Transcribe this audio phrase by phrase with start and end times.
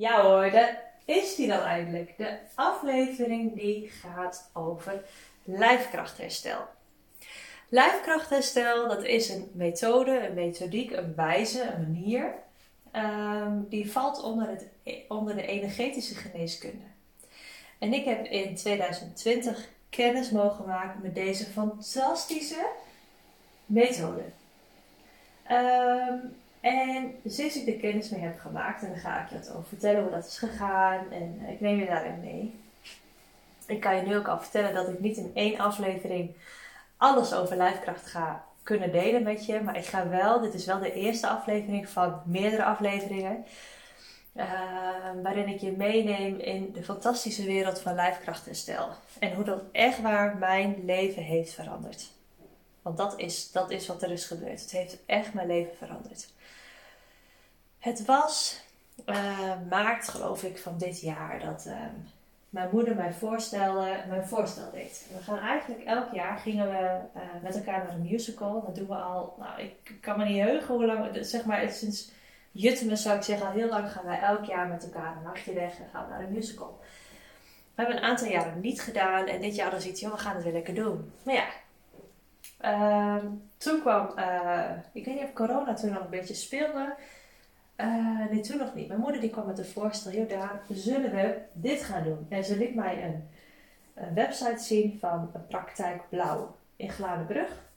[0.00, 2.16] Ja hoor, daar is die dan eindelijk.
[2.16, 5.04] De aflevering die gaat over
[5.44, 6.58] lijfkrachtherstel.
[7.68, 12.34] Lijfkrachtherstel, dat is een methode, een methodiek, een wijze, een manier.
[12.90, 14.66] ehm, die valt onder, het,
[15.08, 16.84] onder de energetische geneeskunde.
[17.78, 22.66] En ik heb in 2020 kennis mogen maken met deze fantastische
[23.66, 24.24] methode.
[25.42, 26.18] Ehm,
[26.60, 29.68] en sinds ik er kennis mee heb gemaakt, en dan ga ik je wat over
[29.68, 32.54] vertellen hoe dat is gegaan en eh, ik neem je daarin mee.
[33.66, 36.34] Ik kan je nu ook al vertellen dat ik niet in één aflevering
[36.96, 40.78] alles over lijfkracht ga kunnen delen met je, maar ik ga wel, dit is wel
[40.78, 43.44] de eerste aflevering van meerdere afleveringen,
[44.32, 44.48] eh,
[45.22, 50.36] waarin ik je meeneem in de fantastische wereld van lijfkrachtherstel en hoe dat echt waar
[50.36, 52.10] mijn leven heeft veranderd.
[52.82, 54.60] Want dat is, dat is wat er is gebeurd.
[54.60, 56.28] Het heeft echt mijn leven veranderd.
[57.80, 58.60] Het was
[59.04, 61.76] eh, maart, geloof ik, van dit jaar dat eh,
[62.50, 65.06] mijn moeder mij voorstelde, mijn voorstel deed.
[65.16, 68.62] We gaan eigenlijk elk jaar gingen we eh, met elkaar naar een musical.
[68.66, 72.10] Dat doen we al, nou, ik kan me niet heugen hoe lang, zeg maar sinds
[72.52, 75.52] Juttemus zou ik zeggen, al heel lang gaan wij elk jaar met elkaar een nachtje
[75.52, 76.80] weg en gaan we naar een musical.
[77.74, 80.34] We hebben een aantal jaren niet gedaan en dit jaar dan ziet joh, we gaan
[80.34, 81.12] het weer lekker doen.
[81.22, 81.46] Maar ja,
[82.60, 83.26] Ehm,
[83.58, 84.08] toen kwam,
[84.92, 86.94] ik weet niet of corona toen nog een beetje speelde.
[87.84, 88.88] Uh, nee, toen nog niet.
[88.88, 92.26] Mijn moeder die kwam met een voorstel, joh, daar zullen we dit gaan doen.
[92.28, 93.28] En ze liet mij een,
[93.94, 97.68] een website zien van Praktijk Blauw in Gladenbrug.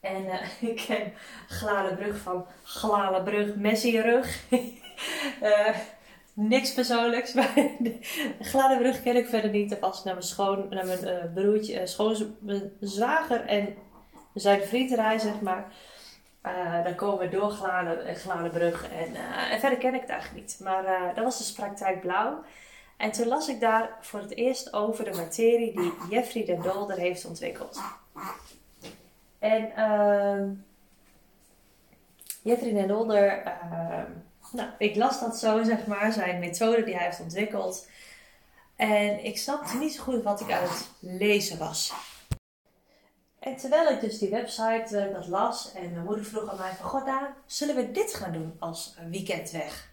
[0.00, 1.12] En uh, ik ken
[1.48, 4.50] Gladenbrug van Gladenbrug, Messierug.
[5.42, 5.76] uh,
[6.32, 7.52] niks persoonlijks, maar
[8.40, 9.80] Gladenbrug ken ik verder niet.
[9.80, 13.74] Als ik naar mijn, schoon, naar mijn broertje, schoon, mijn zwager en
[14.34, 14.90] zijn vriend
[15.20, 15.72] zeg maar.
[16.46, 19.14] Uh, dan komen we door Gladen, Gladenbrug en,
[19.50, 20.60] en, verder ken ik het eigenlijk niet.
[20.60, 22.44] Maar dat was dus praktijk blauw.
[22.96, 26.96] En toen las ik daar voor het eerst over de materie die Jeffrey den Dolder
[26.96, 27.80] heeft ontwikkeld.
[29.38, 30.50] En ehm,
[32.42, 34.10] Jeffrey den Dolder ehm,
[34.52, 37.88] nou, ik las dat zo, zeg maar, zijn methode die hij heeft ontwikkeld.
[38.76, 41.92] En ik snapte niet zo goed wat ik aan het lezen was.
[43.44, 46.72] En terwijl ik dus die website uh, dat las en mijn moeder vroeg aan mij
[46.72, 46.88] van...
[46.88, 49.92] God, Daan, zullen we dit gaan doen als weekend weg?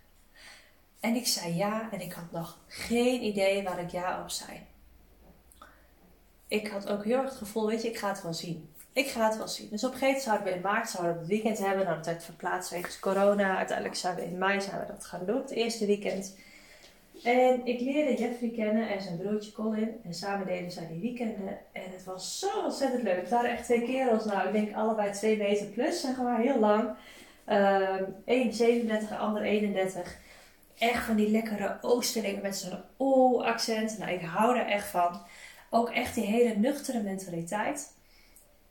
[0.99, 4.65] En ik zei ja en ik had nog geen idee waar ik ja op zei.
[6.47, 9.07] Ik had ook heel erg het gevoel, weet je, ik ga het wel zien ik
[9.07, 9.69] ga het wel zien.
[9.69, 11.85] Dus op een gegeven moment zouden we in maart zouden we het weekend hebben.
[11.85, 13.57] Nou, dat werd verplaatst wegens corona.
[13.57, 16.35] Uiteindelijk zouden we in mei zouden we dat gaan doen, het eerste weekend.
[17.23, 19.99] En ik leerde Jeffrey kennen en zijn broertje Colin.
[20.03, 21.57] En samen deden zij die weekenden.
[21.71, 23.19] En het was zo ontzettend leuk.
[23.19, 24.25] Het waren echt twee kerels.
[24.25, 26.39] Nou, ik denk allebei twee meter plus, zeg maar.
[26.39, 26.89] Heel lang.
[27.47, 30.19] Um, 1,37, de ander 31.
[30.77, 33.97] Echt van die lekkere oosterlingen met zo'n o-accent.
[33.97, 35.21] Nou, ik hou er echt van.
[35.69, 37.93] Ook echt die hele nuchtere mentaliteit.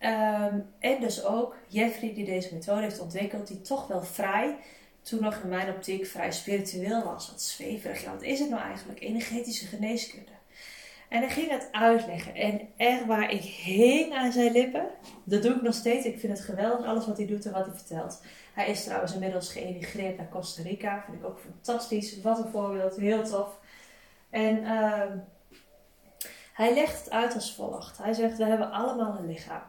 [0.00, 4.56] Um, en dus ook Jeffrey die deze methode heeft ontwikkeld, die toch wel vrij,
[5.02, 7.30] toen nog in mijn optiek vrij spiritueel was.
[7.30, 8.02] Wat zweverig.
[8.02, 9.00] Ja, wat is het nou eigenlijk?
[9.00, 10.30] Energetische geneeskunde.
[11.08, 12.34] En hij ging het uitleggen.
[12.34, 14.86] En echt waar, ik hing aan zijn lippen.
[15.24, 16.06] Dat doe ik nog steeds.
[16.06, 18.22] Ik vind het geweldig, alles wat hij doet en wat hij vertelt.
[18.54, 21.02] Hij is trouwens inmiddels geëmigreerd naar Costa Rica.
[21.04, 22.20] Vind ik ook fantastisch.
[22.20, 22.96] Wat een voorbeeld.
[22.96, 23.58] Heel tof.
[24.30, 25.02] En uh,
[26.52, 27.98] hij legt het uit als volgt.
[27.98, 29.62] Hij zegt, we hebben allemaal een lichaam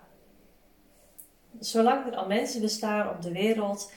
[1.60, 3.92] zolang er al mensen bestaan op de wereld,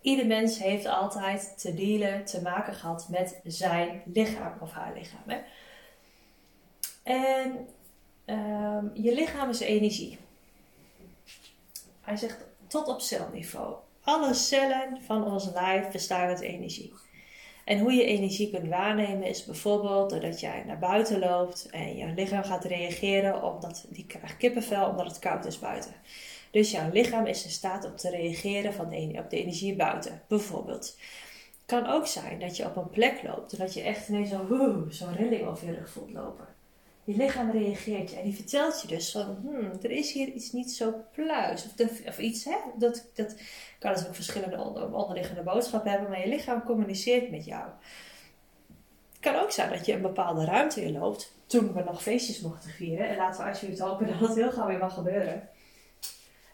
[0.00, 5.22] ieder mens heeft altijd te dealen, te maken gehad met zijn lichaam of haar lichaam.
[5.26, 5.38] Hè?
[7.02, 7.68] En
[8.26, 10.18] um, je lichaam is energie.
[12.00, 13.74] Hij zegt tot op celniveau.
[14.00, 16.92] Alle cellen van ons lijf bestaan uit energie.
[17.64, 22.06] En hoe je energie kunt waarnemen is bijvoorbeeld doordat jij naar buiten loopt en je
[22.06, 25.92] lichaam gaat reageren omdat die krijgt kippenvel omdat het koud is buiten.
[26.50, 30.22] Dus jouw lichaam is in staat om te reageren van de, op de energie buiten.
[30.28, 30.96] Bijvoorbeeld.
[31.66, 34.30] Het kan ook zijn dat je op een plek loopt en dat je echt ineens
[34.30, 36.46] zo'n zo rilling over je rug voelt lopen.
[37.04, 40.52] Je lichaam reageert je en die vertelt je dus van, hmm, er is hier iets
[40.52, 41.64] niet zo pluis.
[41.64, 42.56] Of, of iets, hè?
[42.78, 43.34] Dat, dat
[43.78, 47.64] kan dus ook verschillende onderliggende boodschappen hebben, maar je lichaam communiceert met jou.
[49.12, 52.40] Het kan ook zijn dat je een bepaalde ruimte in loopt, toen we nog feestjes
[52.40, 53.08] mochten vieren.
[53.08, 55.48] En laten we alsjeblieft hopen dat het heel gauw weer mag gebeuren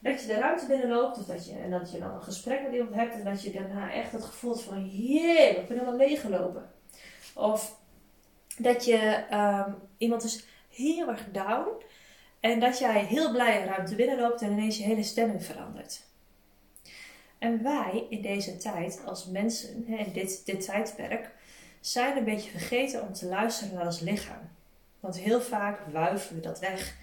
[0.06, 2.72] dat je de ruimte binnenloopt of dat je, en dat je dan een gesprek met
[2.72, 5.96] iemand hebt en dat je daarna echt het gevoel hebt van jee, ik ben helemaal
[5.96, 6.70] leeggelopen.
[7.34, 7.78] Of
[8.58, 11.68] dat je um, iemand is heel erg down
[12.40, 16.04] en dat jij heel blij een ruimte binnenloopt en ineens je hele stemming verandert.
[17.38, 21.30] En wij in deze tijd als mensen, in dit, dit tijdperk,
[21.80, 24.50] zijn een beetje vergeten om te luisteren naar ons lichaam.
[25.00, 26.96] Want heel vaak wuiven we dat weg.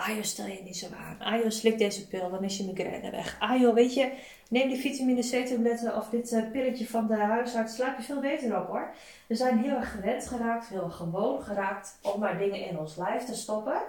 [0.00, 1.20] Ah stel je niet zo aan.
[1.20, 3.36] Ah slik deze pil, dan is je migraine weg.
[3.38, 4.12] Ah joh, weet je,
[4.48, 7.74] neem die vitamine C-tabletten of dit uh, pilletje van de huisarts.
[7.74, 8.94] Slaap je veel beter op hoor.
[9.26, 12.96] We zijn heel erg gewend geraakt, heel erg gewoon geraakt om maar dingen in ons
[12.96, 13.82] lijf te stoppen.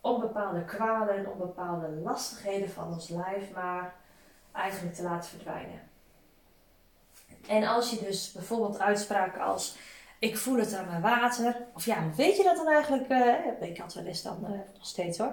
[0.00, 3.94] Om bepaalde kwalen, om bepaalde lastigheden van ons lijf maar
[4.52, 5.80] eigenlijk te laten verdwijnen.
[7.48, 9.76] En als je dus bijvoorbeeld uitspraken als
[10.24, 11.56] ik voel het aan mijn water.
[11.74, 13.10] Of ja, weet je dat dan eigenlijk?
[13.10, 15.32] Uh, ik had wel eens dan uh, nog steeds hoor.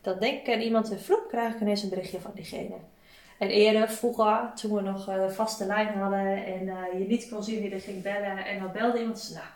[0.00, 2.76] Dan denk ik aan iemand en vloep krijg ik ineens een berichtje van diegene.
[3.38, 6.64] En eerder, vroeger, toen we nog uh, vaste lijn hadden en
[6.98, 8.44] je niet kon zien wie er ging bellen.
[8.44, 9.46] En dan belde iemand, nou,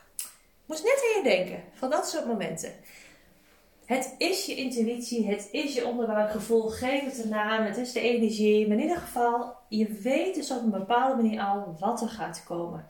[0.66, 1.62] moest net aan je denken.
[1.72, 2.72] Van dat soort momenten.
[3.84, 6.68] Het is je intuïtie, het is je onderbuikgevoel.
[6.68, 8.68] Geef het een naam, het is de energie.
[8.68, 12.44] Maar in ieder geval, je weet dus op een bepaalde manier al wat er gaat
[12.46, 12.86] komen.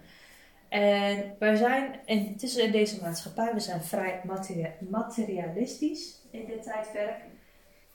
[0.77, 4.21] En wij zijn, en het is in deze maatschappij, we zijn vrij
[4.89, 7.21] materialistisch in dit tijdperk.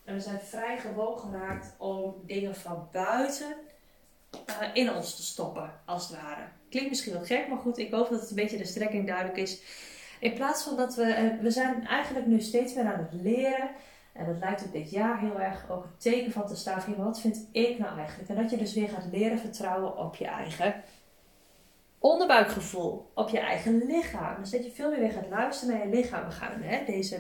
[0.04, 3.56] En we zijn vrij gewoon geraakt om dingen van buiten
[4.50, 6.42] uh, in ons te stoppen, als het ware.
[6.70, 9.38] Klinkt misschien wat gek, maar goed, ik hoop dat het een beetje de strekking duidelijk
[9.38, 9.62] is.
[10.20, 13.70] In plaats van dat we, uh, we zijn eigenlijk nu steeds meer aan het leren.
[14.14, 16.96] En dat lijkt ook dit jaar heel erg ook een teken van te staan van
[16.96, 18.30] wat vind ik nou eigenlijk?
[18.30, 20.84] En dat je dus weer gaat leren vertrouwen op je eigen
[22.02, 24.36] onderbuikgevoel, op je eigen lichaam.
[24.40, 26.26] Dus dat je veel meer weer gaat luisteren naar je lichaam.
[26.26, 27.20] We gaan hè, deze,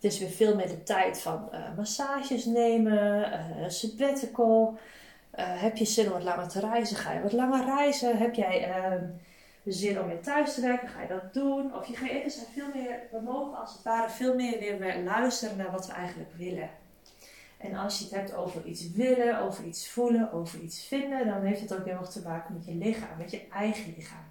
[0.00, 4.78] is weer veel meer de tijd van uh, massages nemen, uh, sabbatical.
[5.38, 6.96] Uh, heb je zin om wat langer te reizen?
[6.96, 8.18] Ga je wat langer reizen?
[8.18, 9.08] Heb jij uh,
[9.64, 10.88] zin om weer thuis te werken?
[10.88, 11.76] Ga je dat doen?
[11.76, 15.56] Of je gaat zijn veel meer, we mogen als het ware veel meer weer luisteren
[15.56, 16.70] naar wat we eigenlijk willen.
[17.62, 21.42] En als je het hebt over iets willen, over iets voelen, over iets vinden, dan
[21.42, 24.24] heeft het ook heel erg te maken met je lichaam, met je eigen lichaam.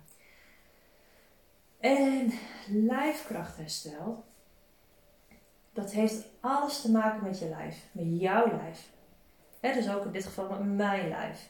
[1.79, 2.33] En
[2.67, 4.23] lijfkrachtherstel,
[5.73, 8.89] dat heeft alles te maken met je lijf, met jouw lijf.
[9.59, 11.49] He, dus ook in dit geval met mijn lijf.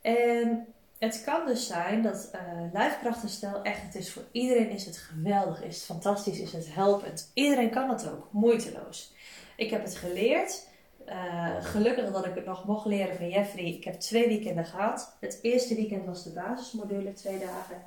[0.00, 0.66] En
[0.98, 5.62] het kan dus zijn dat uh, lijfkrachtherstel echt het is voor iedereen is het geweldig,
[5.62, 7.30] is het fantastisch, is het helpend.
[7.34, 9.14] Iedereen kan het ook, moeiteloos.
[9.56, 10.68] Ik heb het geleerd
[11.10, 13.64] uh, gelukkig dat ik het nog mocht leren van Jeffrey.
[13.64, 15.16] Ik heb twee weekenden gehad.
[15.20, 17.82] Het eerste weekend was de basismodule, twee dagen.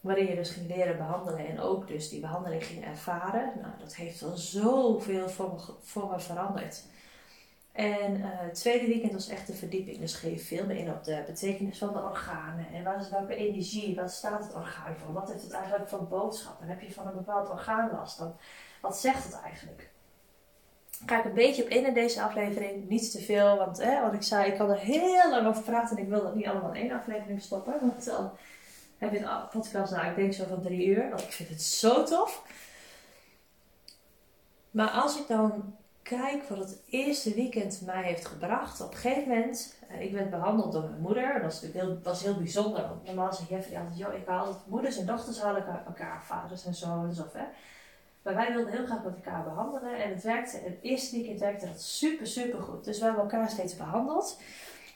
[0.00, 3.52] Waarin je dus ging leren behandelen en ook dus die behandeling ging ervaren.
[3.60, 6.82] Nou, dat heeft wel zoveel voor me, voor veranderd.
[7.72, 9.98] En uh, het tweede weekend was echt de verdieping.
[9.98, 12.66] Dus geef veel meer in op de betekenis van de organen.
[12.72, 13.94] En waar is welke energie?
[13.96, 15.12] Wat staat het orgaan voor?
[15.12, 16.60] Wat heeft het eigenlijk voor boodschap?
[16.60, 18.18] En heb je van een bepaald orgaan last?
[18.18, 18.36] Dan,
[18.80, 19.91] wat zegt het eigenlijk?
[21.06, 22.88] Ga ik een beetje op in in deze aflevering.
[22.88, 25.96] Niet te veel, want wat ik zei, ik kan er heel lang over praten.
[25.96, 27.74] En ik wil dat niet allemaal in één aflevering stoppen.
[27.80, 28.30] Want dan
[28.98, 31.08] heb je een podcast, nou, ik denk zo van drie uur.
[31.08, 32.42] Want ik vind het zo tof.
[34.70, 38.80] Maar als ik dan kijk wat het eerste weekend mij heeft gebracht.
[38.80, 41.32] Op een gegeven moment, eh, ik werd behandeld door mijn moeder.
[41.32, 42.88] Dat was, heel, was heel bijzonder.
[42.88, 46.66] Want normaal zeg Jeffrey altijd, joh, ik haal altijd moeders en dochters halen elkaar, vaders
[46.66, 47.44] en zoons of hè.
[48.22, 50.02] Maar wij wilden heel graag met elkaar behandelen.
[50.02, 52.84] En het werkte, het eerste weekend werkte dat super, super goed.
[52.84, 54.40] Dus we hebben elkaar steeds behandeld.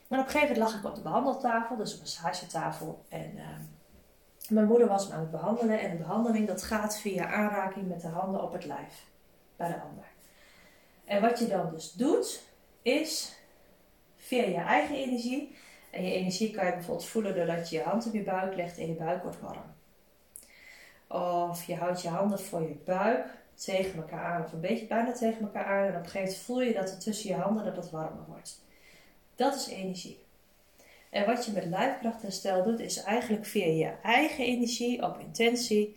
[0.08, 3.04] Maar op een gegeven moment lag ik op de behandeltafel, dus op een massagetafel.
[3.08, 3.42] En uh,
[4.48, 5.80] mijn moeder was me aan het behandelen.
[5.80, 9.06] En de behandeling dat gaat via aanraking met de handen op het lijf.
[9.56, 10.04] Bij de ander.
[11.04, 12.42] En wat je dan dus doet,
[12.82, 13.38] is
[14.16, 15.56] via je eigen energie.
[15.90, 18.78] En je energie kan je bijvoorbeeld voelen doordat je je hand op je buik legt
[18.78, 19.75] en je buik wordt warm.
[21.08, 24.44] Of je houdt je handen voor je buik tegen elkaar aan.
[24.44, 25.84] Of een beetje bijna tegen elkaar aan.
[25.84, 28.24] En op een gegeven moment voel je dat er tussen je handen dat het warmer
[28.28, 28.64] wordt.
[29.34, 30.24] Dat is energie.
[31.10, 35.96] En wat je met lijfkrachtherstel doet, is eigenlijk via je eigen energie op intentie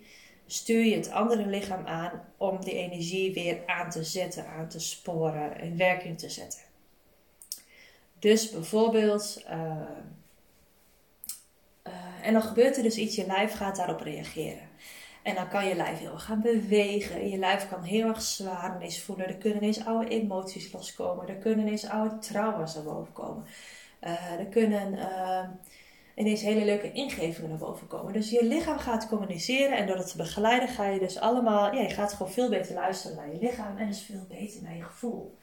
[0.52, 4.80] stuur je het andere lichaam aan om die energie weer aan te zetten, aan te
[4.80, 6.60] sporen, in werking te zetten.
[8.20, 9.82] Dus bijvoorbeeld, uh,
[11.88, 14.70] uh, en dan gebeurt er dus iets, je lijf gaat daarop reageren.
[15.24, 17.30] En dan kan je lijf heel erg gaan bewegen.
[17.30, 19.28] Je lijf kan heel erg zwaar ineens voelen.
[19.28, 21.28] Er kunnen ineens oude emoties loskomen.
[21.28, 23.46] Er kunnen ineens oude trauma's naar boven komen.
[24.04, 25.44] Uh, er kunnen uh,
[26.16, 28.14] ineens hele leuke ingevingen naar boven komen.
[28.14, 29.78] Dus je lichaam gaat communiceren.
[29.78, 31.74] En door dat te begeleiden ga je dus allemaal...
[31.74, 33.78] Ja, je gaat gewoon veel beter luisteren naar je lichaam.
[33.78, 35.38] En dus veel beter naar je gevoel.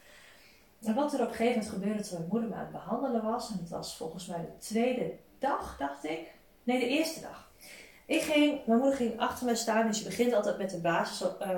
[0.83, 3.23] En wat er op een gegeven moment gebeurde toen mijn moeder me aan het behandelen
[3.23, 3.51] was.
[3.51, 6.35] En het was volgens mij de tweede dag, dacht ik.
[6.63, 7.51] Nee, de eerste dag.
[8.07, 11.27] Ik ging, mijn moeder ging achter me staan, dus je begint altijd met de basis,
[11.41, 11.49] uh,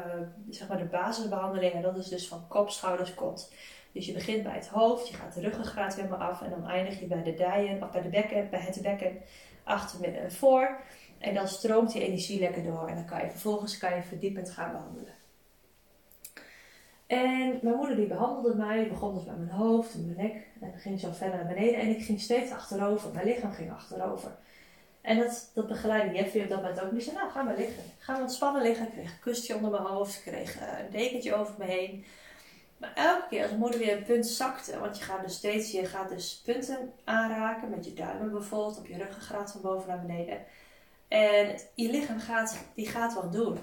[0.50, 1.74] zeg maar de basisbehandeling.
[1.74, 3.54] En dat is dus van kop, schouders, kont.
[3.92, 7.00] Dus je begint bij het hoofd, je gaat de ruggengraat helemaal af en dan eindig
[7.00, 9.18] je bij de dijen, of bij de bekken, bij het bekken,
[9.64, 10.78] achter, midden en voor.
[11.18, 12.88] En dan stroomt die energie lekker door.
[12.88, 15.14] En dan kan je vervolgens kan je verdiepend gaan behandelen.
[17.08, 20.48] En mijn moeder die behandelde mij, begon dus bij mijn hoofd en mijn nek.
[20.62, 21.80] En ging zo verder naar beneden.
[21.80, 23.14] En ik ging steeds achterover.
[23.14, 24.32] Mijn lichaam ging achterover.
[25.02, 26.92] En dat, dat begeleidde Jeffrey op dat moment ook.
[26.92, 27.84] Die zei, nou ga maar liggen.
[28.00, 28.86] Ga maar ontspannen liggen.
[28.86, 30.16] Ik kreeg een kusje onder mijn hoofd.
[30.16, 32.06] Ik kreeg eh, een dekentje over me heen.
[32.78, 35.86] Maar elke keer als moeder weer een punt zakte, want je gaat dus steeds, je
[35.86, 40.46] gaat dus punten aanraken met je duimen bijvoorbeeld, op je ruggengraat van boven naar beneden.
[41.08, 43.60] En je lichaam gaat, die gaat wat doen.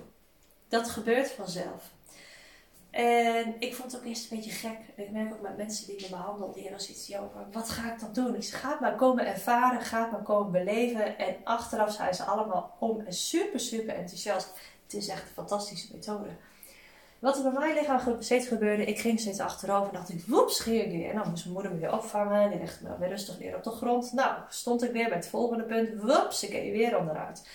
[0.68, 1.94] Dat gebeurt vanzelf.
[2.96, 4.78] En ik vond het ook eerst een beetje gek.
[4.94, 8.00] Ik merk ook met mensen die me behandelen, die hebben zoiets over, wat ga ik
[8.00, 8.34] dan doen?
[8.34, 11.18] Ik zeg, ga maar komen ervaren, ga het maar komen beleven.
[11.18, 14.52] En achteraf zijn ze allemaal om en super, super enthousiast.
[14.82, 16.28] Het is echt een fantastische methode.
[17.18, 20.60] Wat er bij mijn lichaam steeds gebeurde, ik ging steeds achterover en dacht ik, woeps,
[20.60, 21.10] ging ik weer.
[21.10, 23.62] En dan moest mijn moeder me weer opvangen, die legde me weer rustig neer op
[23.62, 24.12] de grond.
[24.12, 27.48] Nou, stond ik weer bij het volgende punt, woeps, ik ging weer onderuit.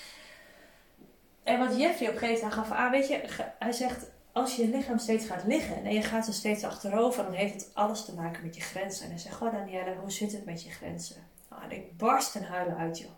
[1.43, 3.21] En wat Jeffrey op een gegeven moment gaf aan, weet je,
[3.59, 7.33] hij zegt, als je lichaam steeds gaat liggen en je gaat er steeds achterover, dan
[7.33, 9.03] heeft het alles te maken met je grenzen.
[9.03, 11.27] En hij zegt, goh Danielle, hoe zit het met je grenzen?
[11.49, 13.11] Nou, en ik barst en huilen uit, joh.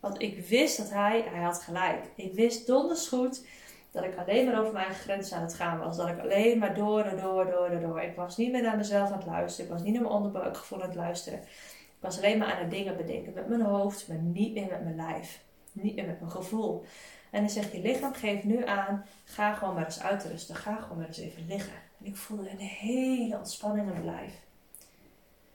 [0.00, 2.04] Want ik wist dat hij, hij had gelijk.
[2.14, 3.46] Ik wist donders goed
[3.90, 5.96] dat ik alleen maar over mijn grenzen aan het gaan was.
[5.96, 8.02] Dat ik alleen maar door en door, door en door.
[8.02, 9.66] Ik was niet meer naar mezelf aan het luisteren.
[9.66, 11.38] Ik was niet naar mijn onderbuikgevoel aan het luisteren.
[11.38, 14.82] Ik was alleen maar aan het dingen bedenken met mijn hoofd, maar niet meer met
[14.82, 15.42] mijn lijf.
[15.72, 16.84] Niet meer met mijn gevoel.
[17.30, 20.54] En dan zegt je lichaam, geef nu aan, ga gewoon maar eens uitrusten.
[20.54, 21.72] Ga gewoon maar eens even liggen.
[21.98, 24.32] En ik voelde een hele ontspanning in mijn lijf.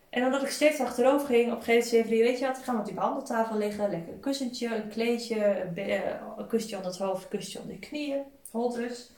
[0.10, 2.80] En omdat ik steeds achterover ging, op een gegeven moment zei weet je wat, ga
[2.80, 3.90] op die behandeltafel liggen.
[3.90, 7.88] Lekker een kussentje, een kleedje, een, eh, een onder het hoofd, een kusje onder de
[7.88, 8.22] knieën.
[8.52, 9.12] Holtrust.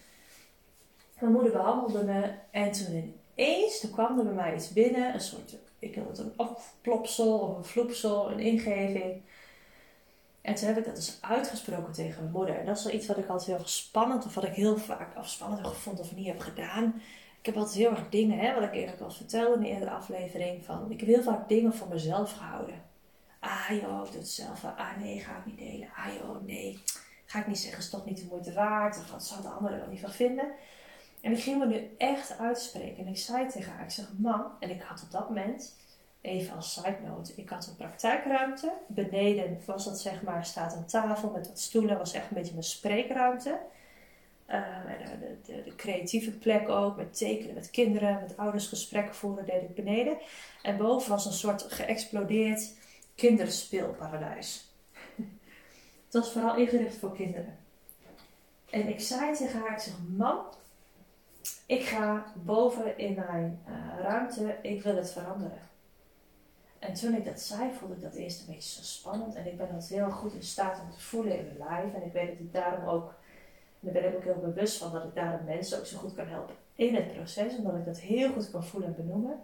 [1.20, 5.14] Mijn moeder behandelde me en toen ineens, toen kwam er bij mij iets binnen.
[5.14, 9.22] Een soort, ik noem het een opplopsel of een vloepsel, een ingeving.
[10.48, 12.60] En toen heb ik dat dus uitgesproken tegen mijn moeder.
[12.60, 15.16] En dat is wel iets wat ik altijd heel spannend, of wat ik heel vaak
[15.16, 17.02] afspannend heb gevonden of niet heb gedaan.
[17.40, 19.92] Ik heb altijd heel erg dingen, hè, wat ik eigenlijk al vertelde in de eerdere
[19.92, 22.82] aflevering, van ik heb heel vaak dingen voor mezelf gehouden.
[23.40, 24.64] Ah joh, ik doe het zelf.
[24.64, 25.90] Ah nee, ga ik niet delen.
[25.96, 26.84] Ah joh, nee.
[27.26, 28.98] Ga ik niet zeggen, is toch niet de moeite waard.
[28.98, 30.52] Of wat zou de ander er wel niet van vinden.
[31.22, 33.06] En ik ging me nu echt uitspreken.
[33.06, 35.76] En ik zei tegen haar, ik zeg, man, en ik had op dat moment
[36.28, 38.74] even als side note, ik had een praktijkruimte.
[38.88, 42.54] Beneden was dat zeg maar, staat een tafel met wat stoelen, was echt een beetje
[42.54, 43.60] mijn spreekruimte.
[44.50, 44.66] Uh,
[45.20, 49.62] de, de, de, creatieve plek ook, met tekenen met kinderen, met ouders gesprekken voeren, deed
[49.62, 50.18] ik beneden.
[50.62, 52.74] En boven was een soort geëxplodeerd
[53.16, 54.72] kinderspeelparadijs.
[56.06, 57.58] Het was vooral ingericht voor kinderen.
[58.70, 60.40] En ik zei tegen haar, ik zeg, mam,
[61.66, 65.68] ik ga boven in mijn uh, ruimte, ik wil het veranderen.
[66.80, 69.36] En toen ik dat zei, voelde ik dat eerst een beetje zo spannend.
[69.36, 71.94] En ik ben dat heel goed in staat om te voelen in mijn lijf.
[71.94, 73.14] En ik weet dat ik daarom ook,
[73.80, 76.14] en daar ben ik ook heel bewust van, dat ik daarom mensen ook zo goed
[76.14, 77.58] kan helpen in het proces.
[77.58, 79.44] Omdat ik dat heel goed kan voelen en benoemen.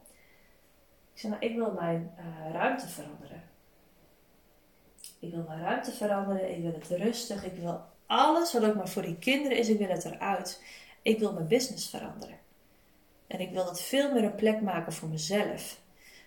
[1.14, 3.44] Ik zei, nou, ik wil mijn uh, ruimte veranderen.
[5.20, 6.56] Ik wil mijn ruimte veranderen.
[6.56, 7.46] Ik wil het rustig.
[7.46, 10.64] Ik wil alles wat ook maar voor die kinderen is, ik wil het eruit.
[11.02, 12.38] Ik wil mijn business veranderen.
[13.28, 15.82] En ik wil dat veel meer een plek maken voor mezelf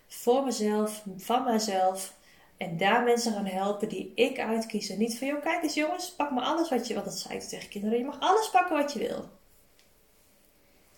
[0.09, 2.15] voor mezelf, van mezelf.
[2.57, 4.89] En daar mensen gaan helpen die ik uitkies.
[4.89, 6.95] En niet van, joh, kijk eens jongens, pak maar alles wat je...
[6.95, 7.99] Want dat zei ik tegen kinderen.
[7.99, 9.29] Je mag alles pakken wat je wil.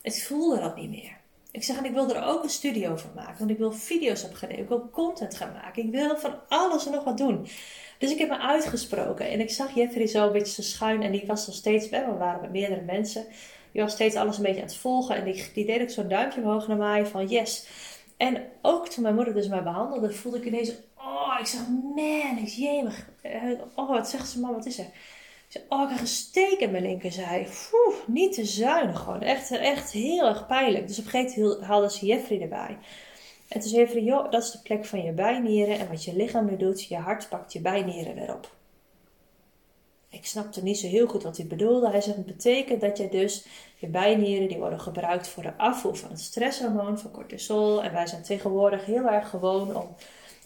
[0.03, 1.17] Ik voelde dat niet meer.
[1.51, 3.39] Ik zeg, en ik wil er ook een studio van maken.
[3.39, 4.59] Want ik wil video's opnemen.
[4.59, 5.83] Ik wil content gaan maken.
[5.83, 7.49] Ik wil van alles en nog wat doen.
[7.99, 9.31] Dus ik heb me uitgesproken.
[9.31, 11.03] En ik zag Jeffrey zo een beetje zo schuin.
[11.03, 13.27] En die was nog steeds, we waren met meerdere mensen.
[13.73, 15.17] Die was steeds alles een beetje aan het volgen.
[15.17, 17.07] En die, die deed ook zo'n duimpje omhoog naar mij.
[17.07, 17.67] Van yes,
[18.19, 21.61] en ook toen mijn moeder dus mij behandelde, voelde ik ineens, oh, ik zeg,
[21.95, 23.09] man, ik jemig.
[23.23, 24.87] Eh, oh, wat zegt ze, man, wat is er?
[25.49, 27.49] Zeg, oh, ik krijg een in mijn linkerzij.
[28.07, 29.21] Niet te zuinig gewoon.
[29.21, 30.87] Echt, echt heel erg pijnlijk.
[30.87, 32.79] Dus op een gegeven moment haalde ze Jeffrey erbij.
[33.49, 35.79] En toen zei Jeffrey, joh, dat is de plek van je bijnieren.
[35.79, 38.57] En wat je lichaam nu doet, je hart pakt je bijnieren weer op.
[40.11, 41.91] Ik snapte niet zo heel goed wat hij bedoelde.
[41.91, 43.47] Hij zegt, het betekent dat je dus
[43.81, 47.83] je bijnieren, die worden gebruikt voor de afvoer van het stresshormoon, van cortisol.
[47.83, 49.95] En wij zijn tegenwoordig heel erg gewoon om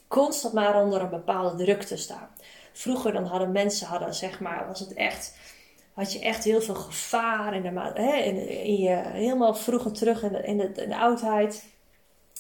[0.08, 2.28] constant maar onder een bepaalde druk te staan.
[2.72, 5.36] Vroeger dan hadden mensen, hadden, zeg maar, was het echt,
[5.92, 10.22] had je echt heel veel gevaar in, de, hè, in, in je, helemaal vroeger terug
[10.22, 11.64] in de, in de, oudheid.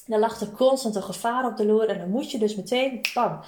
[0.06, 3.00] Dan lag er constant een gevaar op de loer en dan moet je dus meteen,
[3.14, 3.40] bam,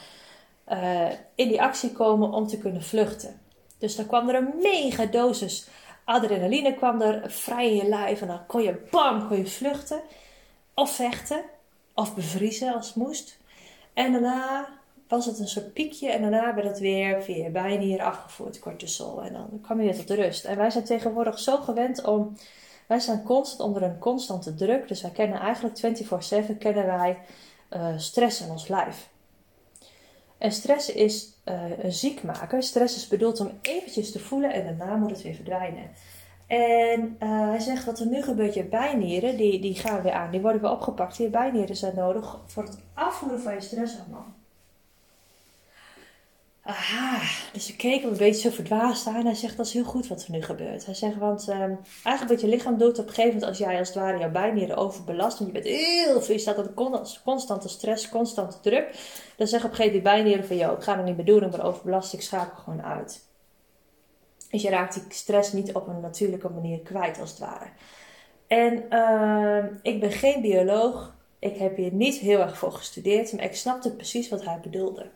[0.68, 3.40] uh, in die actie komen om te kunnen vluchten.
[3.78, 5.68] Dus dan kwam er een mega dosis
[6.04, 10.00] adrenaline kwam er vrij in je lijf en dan kon je bam, kon je vluchten
[10.74, 11.42] of vechten
[11.94, 13.38] of bevriezen als het moest.
[13.92, 14.68] En daarna
[15.08, 19.22] was het een soort piekje en daarna werd het weer via je bijnieren afgevoerd, cortisol.
[19.22, 20.44] En dan kwam je weer tot rust.
[20.44, 22.36] En wij zijn tegenwoordig zo gewend om,
[22.86, 24.88] wij zijn constant onder een constante druk.
[24.88, 25.78] Dus wij kennen eigenlijk
[26.52, 27.18] 24-7 kennen wij
[27.70, 29.08] uh, stress in ons lijf.
[30.44, 32.62] En stress is uh, een ziekmaker.
[32.62, 35.90] Stress is bedoeld om eventjes te voelen en daarna moet het weer verdwijnen.
[36.46, 40.30] En uh, hij zegt wat er nu gebeurt, je bijnieren, die, die gaan weer aan.
[40.30, 41.16] Die worden weer opgepakt.
[41.16, 44.34] Je bijnieren zijn nodig voor het afvoeren van je stresshormoon.
[46.64, 47.20] Aha,
[47.52, 49.24] dus ik keek hem een beetje zo verdwaasd aan.
[49.24, 50.84] Hij zegt, dat is heel goed wat er nu gebeurt.
[50.84, 53.48] Hij zegt, want um, eigenlijk wat je lichaam doet op een gegeven moment...
[53.48, 55.38] als jij als het ware jouw bijnieren overbelast...
[55.38, 58.96] want je bent heel veel, je staat onder constante stress, constante druk...
[59.36, 60.56] dan zeggen op een gegeven moment die bijnieren van...
[60.56, 63.24] joh, ik ga het niet meer doen, ik ben overbelast, ik schakel gewoon uit.
[64.50, 67.68] Dus je raakt die stress niet op een natuurlijke manier kwijt, als het ware.
[68.46, 71.14] En uh, ik ben geen bioloog.
[71.38, 73.32] Ik heb hier niet heel erg voor gestudeerd.
[73.32, 75.10] Maar ik snapte precies wat hij bedoelde.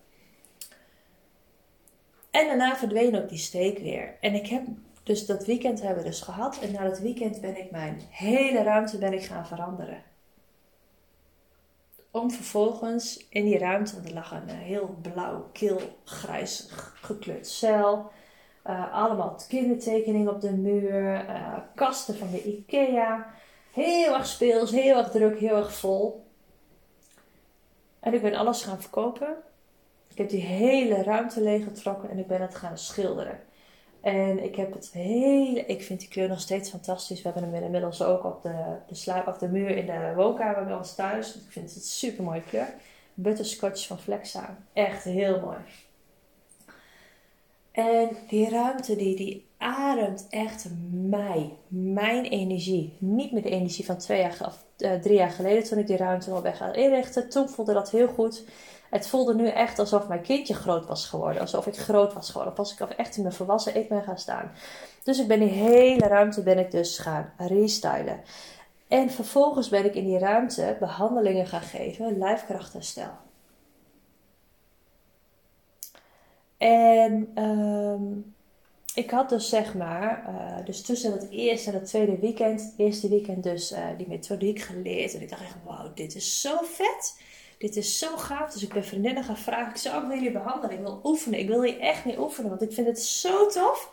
[2.38, 4.16] En daarna verdween ook die steek weer.
[4.21, 4.66] En ik heb
[5.02, 6.59] dus dat weekend hebben we dus gehad.
[6.59, 10.02] En na dat weekend ben ik mijn hele ruimte ben ik gaan veranderen.
[12.11, 18.11] Om vervolgens in die ruimte, er lag een heel blauw, kil, grijs gekleurd cel.
[18.66, 21.25] Uh, allemaal kindertekeningen op de muur.
[21.28, 23.26] Uh, kasten van de IKEA.
[23.73, 26.25] Heel erg speels, heel erg druk, heel erg vol.
[28.00, 29.37] En ik ben alles gaan verkopen.
[30.18, 33.40] Ik heb die hele ruimte leeggetrokken en ik ben het gaan schilderen.
[34.00, 35.66] En ik heb het hele.
[35.66, 37.22] Ik vind die kleur nog steeds fantastisch.
[37.22, 40.94] We hebben hem inmiddels ook op de, de, de muur in de woonkamer bij ons
[40.94, 41.34] thuis.
[41.34, 42.75] Ik vind het een super mooie kleur.
[43.14, 44.58] Butterscotch van Flexa.
[44.72, 45.58] Echt heel mooi.
[47.72, 52.96] En die ruimte die, die ademt echt mij, mijn energie.
[52.98, 55.96] Niet meer de energie van twee jaar, of, uh, drie jaar geleden toen ik die
[55.96, 57.28] ruimte al weg ga inrichten.
[57.28, 58.44] Toen voelde dat heel goed.
[58.90, 61.40] Het voelde nu echt alsof mijn kindje groot was geworden.
[61.40, 62.57] Alsof ik groot was geworden.
[62.57, 64.52] Als ik echt in mijn volwassen ik ben gaan staan.
[65.04, 68.20] Dus ik ben die hele ruimte ben ik dus gaan restylen.
[68.88, 72.18] En vervolgens ben ik in die ruimte behandelingen gaan geven.
[72.18, 73.11] Lijfkrachtherstel.
[76.57, 78.35] En um,
[78.94, 82.74] ik had dus zeg maar, uh, dus tussen het eerste en het tweede weekend, het
[82.77, 85.14] eerste weekend dus uh, die methodiek geleerd.
[85.14, 87.22] En ik dacht echt, wauw, dit is zo vet.
[87.59, 88.53] Dit is zo gaaf.
[88.53, 90.77] Dus ik ben vriendinnen gaan vragen, ik zou ook jullie behandelen.
[90.77, 91.38] Ik wil oefenen.
[91.38, 93.90] Ik wil hier echt mee oefenen, want ik vind het zo tof.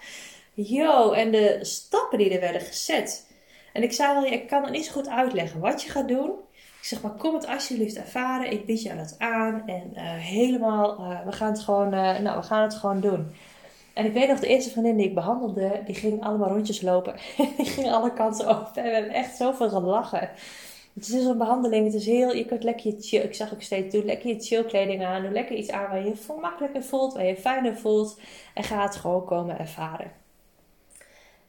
[0.53, 3.27] Yo, en de stappen die er werden gezet.
[3.73, 6.31] En ik zei wel, ik kan het niet zo goed uitleggen wat je gaat doen.
[6.53, 8.51] Ik zeg maar, kom het alsjeblieft ervaren.
[8.51, 9.63] Ik bied je dat aan.
[9.67, 13.35] En uh, helemaal, uh, we, gaan het gewoon, uh, nou, we gaan het gewoon doen.
[13.93, 17.15] En ik weet nog, de eerste vriendin die ik behandelde, die ging allemaal rondjes lopen.
[17.57, 18.71] die ging alle kanten op.
[18.73, 20.29] En we hebben echt zoveel gelachen.
[20.95, 21.85] Het is dus een behandeling.
[21.85, 24.39] Het is heel, je kunt lekker je chill, ik zag ook steeds, doe lekker je
[24.39, 25.21] chill kleding aan.
[25.21, 28.19] Doe lekker iets aan waar je je makkelijker voelt, waar je je fijner voelt.
[28.53, 30.11] En ga het gewoon komen ervaren.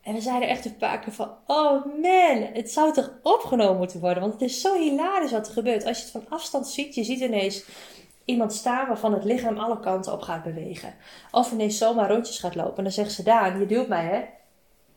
[0.03, 4.01] En we zeiden echt een paar keer van, oh man, het zou toch opgenomen moeten
[4.01, 4.21] worden.
[4.21, 5.85] Want het is zo hilarisch wat er gebeurt.
[5.85, 7.65] Als je het van afstand ziet, je ziet ineens
[8.25, 10.95] iemand staan waarvan het lichaam alle kanten op gaat bewegen.
[11.31, 12.77] Of ineens zomaar rondjes gaat lopen.
[12.77, 14.25] En dan zegt ze, Daan, je duwt mij hè?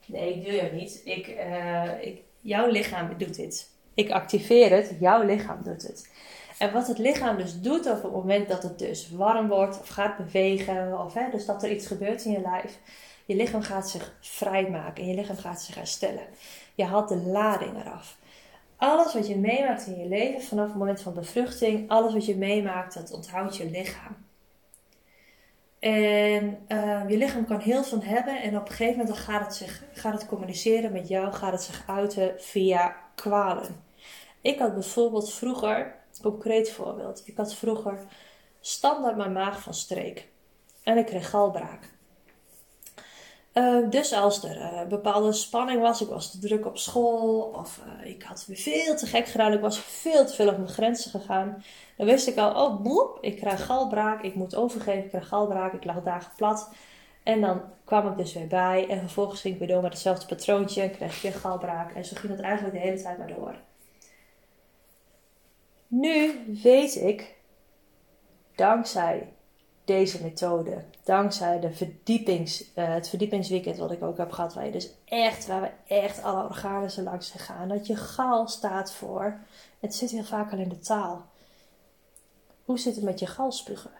[0.05, 1.01] Nee, ik duw je niet.
[1.05, 3.68] Ik, uh, ik, jouw lichaam doet dit.
[3.99, 6.09] Ik activeer het, jouw lichaam doet het.
[6.57, 9.87] En wat het lichaam dus doet op het moment dat het dus warm wordt of
[9.87, 12.79] gaat bewegen, of hè, dus dat er iets gebeurt in je lijf,
[13.25, 16.23] je lichaam gaat zich vrijmaken en je lichaam gaat zich herstellen.
[16.75, 18.17] Je haalt de lading eraf.
[18.77, 22.37] Alles wat je meemaakt in je leven vanaf het moment van bevruchting, alles wat je
[22.37, 24.15] meemaakt, dat onthoudt je lichaam.
[25.79, 29.55] En uh, je lichaam kan heel veel hebben en op een gegeven moment gaat het,
[29.55, 33.87] zich, gaat het communiceren met jou, gaat het zich uiten via kwalen.
[34.41, 37.99] Ik had bijvoorbeeld vroeger, concreet voorbeeld, ik had vroeger
[38.59, 40.27] standaard mijn maag van streek.
[40.83, 41.97] En ik kreeg galbraak.
[43.53, 47.81] Uh, dus als er uh, bepaalde spanning was, ik was te druk op school of
[47.85, 51.11] uh, ik had veel te gek gedaan, ik was veel te veel op mijn grenzen
[51.11, 51.63] gegaan,
[51.97, 55.73] dan wist ik al, oh boep, ik krijg galbraak, ik moet overgeven, ik krijg galbraak,
[55.73, 56.69] ik lag dagen plat.
[57.23, 60.25] En dan kwam ik dus weer bij en vervolgens ging ik weer door met hetzelfde
[60.25, 63.33] patroontje en kreeg ik weer galbraak en zo ging het eigenlijk de hele tijd maar
[63.35, 63.55] door.
[65.99, 67.35] Nu weet ik,
[68.55, 69.33] dankzij
[69.85, 74.71] deze methode, dankzij de verdiepings, uh, het verdiepingsweekend wat ik ook heb gehad, waar je
[74.71, 79.39] dus echt, waar we echt alle organen zo langs gegaan, dat je gal staat voor,
[79.79, 81.25] het zit heel vaak al in de taal.
[82.65, 83.91] Hoe zit het met je galspugen?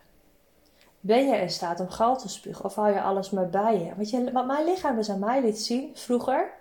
[1.00, 3.96] Ben je in staat om gal te spugen of hou je alles maar bij je?
[3.96, 6.52] Wat, je, wat mijn lichaam dus aan mij liet zien vroeger,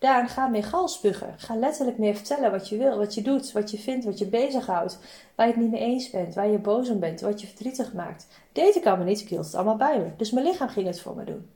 [0.00, 1.34] Daan, ga meer gal spugen.
[1.36, 4.26] Ga letterlijk meer vertellen wat je wil, wat je doet, wat je vindt, wat je
[4.26, 4.98] bezighoudt.
[5.34, 7.92] Waar je het niet mee eens bent, waar je boos om bent, wat je verdrietig
[7.92, 8.26] maakt.
[8.52, 10.10] Deze kan me niet, ik hield het allemaal bij me.
[10.16, 11.50] Dus mijn lichaam ging het voor me doen.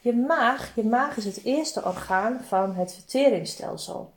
[0.00, 4.12] Je maag, je maag is het eerste orgaan van het verteringsstelsel.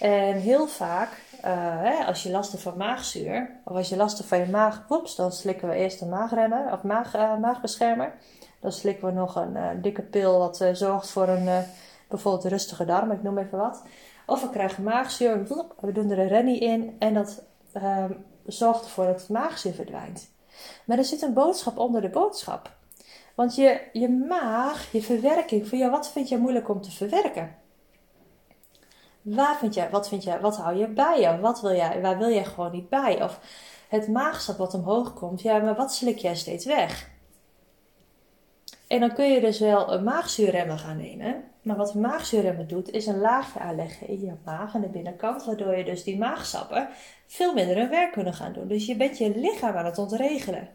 [0.00, 1.42] En heel vaak, uh,
[1.82, 4.86] hè, als je last hebt van maagzuur, of als je last hebt van je maag,
[5.16, 8.14] dan slikken we eerst een maagremmer of maag, uh, maagbeschermer.
[8.60, 11.64] Dan slikken we nog een uh, dikke pil wat zorgt voor een
[12.08, 13.82] bijvoorbeeld rustige darm, ik noem even wat.
[14.26, 15.46] Of we krijgen maagzuur,
[15.80, 17.42] we doen er een rennie in en dat
[17.72, 18.12] ehm,
[18.46, 20.30] zorgt ervoor dat het maagzuur verdwijnt.
[20.84, 22.74] Maar er zit een boodschap onder de boodschap.
[23.34, 27.54] Want je, je maag, je verwerking, voor jou, wat vind je moeilijk om te verwerken?
[29.22, 31.40] Waar vind jij, wat vind jij, wat hou je bij je?
[31.40, 33.22] Wat wil jij, waar wil jij gewoon niet bij?
[33.22, 33.40] Of
[33.88, 37.10] het maagsap wat omhoog komt, ja, maar wat slik jij steeds weg?
[38.86, 41.44] En dan kun je dus wel een maagzuurremmen gaan nemen.
[41.62, 45.44] Maar wat maagzuurremmen doet, is een laagje aanleggen in je maag aan de binnenkant.
[45.44, 46.88] Waardoor je dus die maagsappen
[47.26, 48.68] veel minder hun werk kunnen gaan doen.
[48.68, 50.68] Dus je bent je lichaam aan het ontregelen.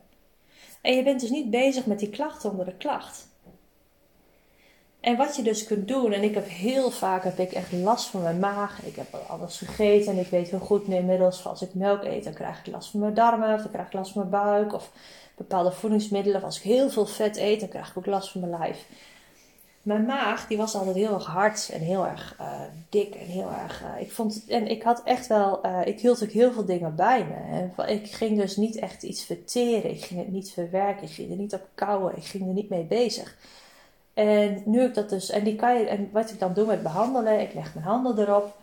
[0.81, 3.29] En je bent dus niet bezig met die klacht onder de klacht.
[5.01, 8.09] En wat je dus kunt doen, en ik heb heel vaak heb ik echt last
[8.09, 8.83] van mijn maag.
[8.83, 12.33] Ik heb anders gegeten en ik weet heel goed inmiddels, als ik melk eet, dan
[12.33, 14.91] krijg ik last van mijn darmen, of dan krijg ik last van mijn buik, of
[15.37, 16.37] bepaalde voedingsmiddelen.
[16.37, 18.85] Of als ik heel veel vet eet, dan krijg ik ook last van mijn lijf.
[19.81, 23.49] Mijn maag, die was altijd heel erg hard en heel erg uh, dik en heel
[23.63, 23.83] erg.
[23.83, 26.95] Uh, ik vond, en ik had echt wel, uh, ik hield ook heel veel dingen
[26.95, 27.87] bij me.
[27.87, 31.37] Ik ging dus niet echt iets verteren, ik ging het niet verwerken, ik ging er
[31.37, 33.37] niet op kouwen, ik ging er niet mee bezig.
[34.13, 36.83] En nu ik dat dus, en, die kan je, en wat ik dan doe met
[36.83, 38.57] behandelen, ik leg mijn handen erop.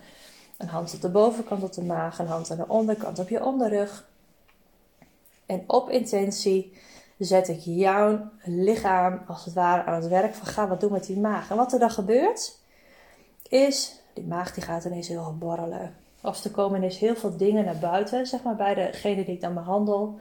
[0.56, 3.44] Een hand op de bovenkant op de maag, een hand aan de onderkant op je
[3.44, 4.08] onderrug.
[5.46, 6.76] En op intentie
[7.18, 11.06] zet ik jouw lichaam als het ware aan het werk van ga wat doen met
[11.06, 11.50] die maag.
[11.50, 12.58] En wat er dan gebeurt,
[13.48, 15.96] is die maag die gaat ineens heel borrelen.
[16.22, 19.40] Of er komen ineens heel veel dingen naar buiten, zeg maar bij degene die ik
[19.40, 20.20] dan behandel.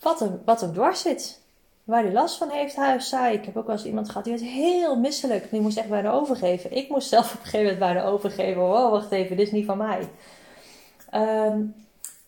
[0.00, 1.40] Wat hem, wat hem dwars zit
[1.88, 3.34] waar hij last van heeft, zij.
[3.34, 5.50] Ik heb ook wel eens iemand gehad die werd heel misselijk.
[5.50, 6.76] Die moest echt bijna overgeven.
[6.76, 8.60] Ik moest zelf op een gegeven moment bijna overgeven.
[8.60, 10.08] Wow, wacht even, dit is niet van mij.
[11.10, 11.64] Ehm,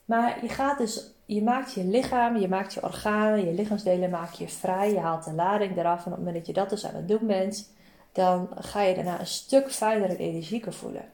[0.05, 4.33] maar je gaat dus, je maakt je lichaam, je maakt je organen, je lichaamsdelen maak
[4.33, 4.91] je vrij.
[4.91, 5.99] Je haalt de lading eraf.
[5.99, 7.73] En op het moment dat je dat dus aan het doen bent,
[8.13, 11.05] dan ga je daarna een stuk fijner en energieker voelen.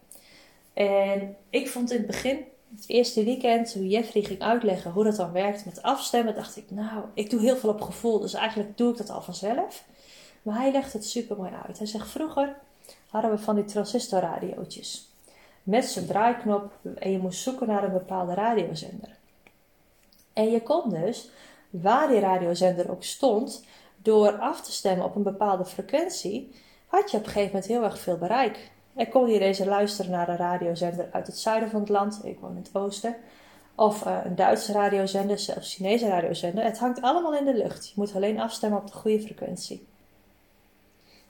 [0.75, 2.39] En ik vond in het begin
[2.77, 6.71] het eerste weekend, toen Jeffrey ging uitleggen hoe dat dan werkt met afstemmen, dacht ik,
[6.71, 9.85] nou, ik doe heel veel op gevoel, dus eigenlijk doe ik dat al vanzelf.
[10.43, 11.79] Maar hij legt het super mooi uit.
[11.79, 12.57] Hij zegt, vroeger
[13.09, 15.09] hadden we van die transistorradiootjes
[15.67, 19.17] met zijn draaiknop en je moest zoeken naar een bepaalde radiozender.
[20.33, 21.31] En je kon dus,
[21.71, 23.65] waar die radiozender ook stond,
[24.03, 26.55] door af te stemmen op een bepaalde frequentie,
[26.87, 28.71] had je op een gegeven moment heel erg veel bereik.
[28.97, 32.21] Ik kon hier deze luisteren naar een radiozender uit het zuiden van het land.
[32.25, 33.17] Ik woon in het oosten.
[33.75, 36.65] Of uh, een Duitse radiozender, zelfs Chinese radiozender.
[36.65, 37.87] Het hangt allemaal in de lucht.
[37.87, 39.87] Je moet alleen afstemmen op de goede frequentie.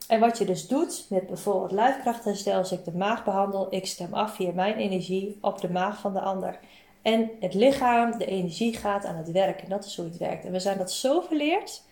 [0.09, 4.15] En wat je dus doet met bijvoorbeeld lijfkrachtherstel, als ik de maag behandel, ik stem
[4.15, 6.59] af via mijn energie op de maag van de ander.
[7.03, 9.61] En het lichaam, de energie gaat aan het werk.
[9.61, 10.45] En dat is hoe het werkt.
[10.45, 11.83] En we zijn dat zo verleerd.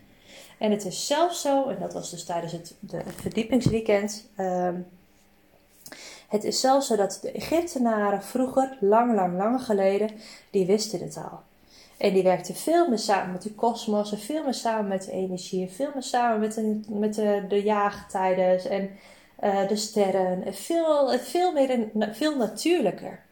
[0.59, 4.29] En het is zelfs zo, en dat was dus tijdens het de verdiepingsweekend.
[4.37, 4.81] Ehm,
[6.35, 10.11] het is zelfs zo dat de Egyptenaren vroeger, lang, lang, lang geleden,
[10.51, 11.41] die wisten het al.
[11.97, 15.13] En die werkten veel meer samen met de kosmos en veel meer samen met de
[15.13, 18.91] energie en veel meer samen met de, met de, de jaargetijden en
[19.45, 20.45] uh, de sterren.
[20.45, 23.23] En veel, veel, meer, veel natuurlijker.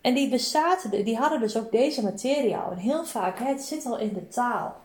[0.00, 2.70] En die bezaten, die hadden dus ook deze materie al.
[2.70, 4.76] En heel vaak, het zit al in de taal.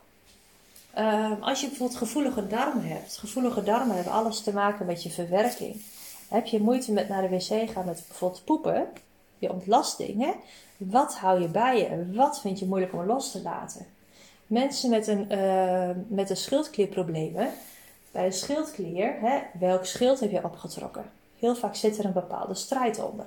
[0.94, 5.10] Ehm, als je bijvoorbeeld gevoelige darmen hebt, gevoelige darmen hebben alles te maken met je
[5.10, 5.82] verwerking.
[6.30, 8.88] Heb je moeite met naar de wc gaan met bijvoorbeeld poepen,
[9.38, 10.36] je ontlasting,
[10.78, 13.86] wat hou je bij je en wat vind je moeilijk om los te laten?
[14.48, 17.50] Mensen met een, uh, met een schildklierproblemen,
[18.12, 21.06] bij de schildklier, hè, welk schild heb je opgetrokken?
[21.40, 23.26] Heel vaak zit er een bepaalde strijd onder.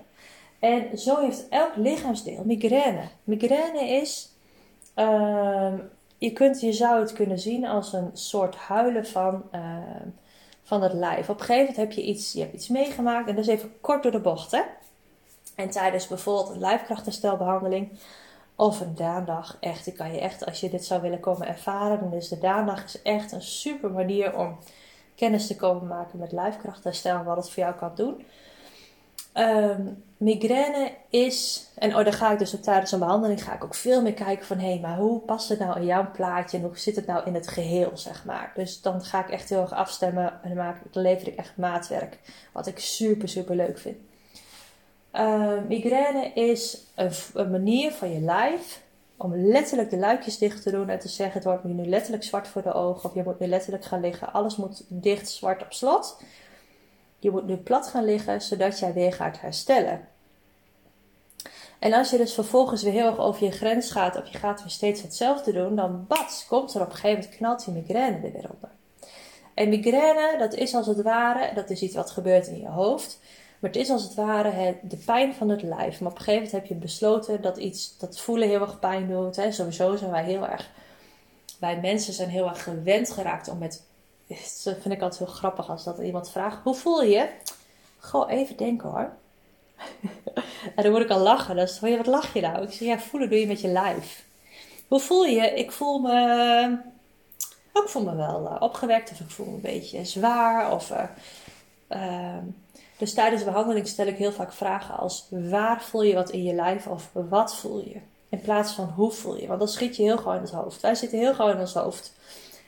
[0.59, 3.03] En zo heeft elk lichaamsdeel migraine.
[3.25, 4.33] Migraine is
[4.97, 5.73] uh,
[6.19, 9.77] je, kunt, je zou het kunnen zien als een soort huilen van, uh,
[10.63, 11.29] van het lijf.
[11.29, 13.81] Op een gegeven moment heb je iets, je hebt iets meegemaakt en dat is even
[13.81, 14.51] kort door de bocht.
[14.51, 14.63] Hè?
[15.55, 17.91] En tijdens bijvoorbeeld een lijfkrachterstelbehandeling
[18.55, 22.13] of een daandag, echt, kan je echt, als je dit zou willen komen ervaren, dan
[22.13, 24.59] is de daandag is echt een super manier om
[25.15, 28.27] kennis te komen maken met lijfkrachtherstel en wat het voor jou kan doen.
[29.37, 29.83] Ehm,
[30.17, 33.75] migraine is, en oh, dan ga ik dus op tijdens een behandeling ga ik ook
[33.75, 36.63] veel meer kijken van hé, hey, maar hoe past het nou in jouw plaatje en
[36.63, 38.53] hoe zit het nou in het geheel, zeg maar.
[38.55, 42.19] Dus dan ga ik echt heel erg afstemmen en dan, maak, lever ik echt maatwerk,
[42.53, 43.97] wat ik super, super leuk vind.
[45.11, 48.83] Ehm, migraine is een, een, manier van je lijf
[49.17, 52.49] om letterlijk de luikjes dicht te doen en te zeggen: het wordt nu letterlijk zwart
[52.49, 54.33] voor de ogen, of je moet nu letterlijk gaan liggen.
[54.33, 56.17] Alles moet dicht, zwart op slot.
[57.27, 60.09] Je moet nu plat gaan liggen, zodat jij weer gaat herstellen.
[61.79, 64.61] En als je dus vervolgens weer heel erg over je grens gaat, of je gaat
[64.61, 68.17] weer steeds hetzelfde doen, dan bats, komt er op een gegeven moment knalt die migraine
[68.17, 68.71] er weer onder.
[69.55, 73.19] En migraine, dat is als het ware, dat is iets wat gebeurt in je hoofd.
[73.59, 76.01] Maar het is als het ware de pijn van het lijf.
[76.01, 79.09] Maar op een gegeven moment heb je besloten dat iets, dat voelen heel erg pijn
[79.09, 79.37] doet.
[79.37, 79.53] Hè.
[79.53, 80.71] Sowieso zijn wij heel erg,
[81.61, 83.86] wij mensen zijn heel erg gewend geraakt om met,
[84.27, 87.29] dat vind ik altijd heel grappig als dat iemand vraagt, hoe voel je?
[87.99, 89.13] Goh, even denken hoor.
[90.77, 91.57] en dan moet ik al lachen.
[91.57, 92.63] Dan zeg je, wat lach je nou?
[92.63, 94.25] Ik zeg, ja, voelen doe je met je lijf.
[94.89, 95.51] Hoe voel je?
[95.51, 96.79] Ik voel me,
[97.75, 100.93] ik voel me wel uh, opgewekt of ik voel me een beetje zwaar of...
[101.89, 102.37] Uh,
[102.99, 106.43] dus tijdens de behandeling stel ik heel vaak vragen als waar voel je wat in
[106.43, 108.01] je lijf of wat voel je?
[108.29, 109.47] In plaats van hoe voel je?
[109.47, 110.81] Want dan schiet je heel gewoon in het hoofd.
[110.81, 112.13] Wij zitten heel gewoon in ons hoofd.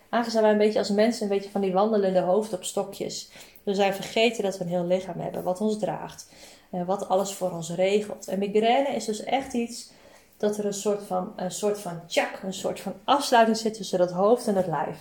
[0.09, 3.29] Aangezien wij een beetje als mensen een beetje van die wandelende hoofd op stokjes.
[3.63, 6.31] We zijn vergeten dat we een heel lichaam hebben wat ons draagt.
[6.71, 8.29] Wat alles voor ons regelt.
[8.29, 9.91] En migraine is dus echt iets
[10.37, 13.99] dat er een soort van, een soort van tjak, een soort van afsluiting zit tussen
[13.99, 14.97] dat hoofd en het lijf.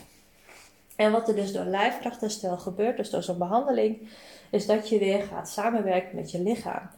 [0.95, 4.09] En wat er dus door lijfkrachtherstel gebeurt, dus door zo'n behandeling,
[4.49, 6.89] is dat je weer gaat samenwerken met je lichaam.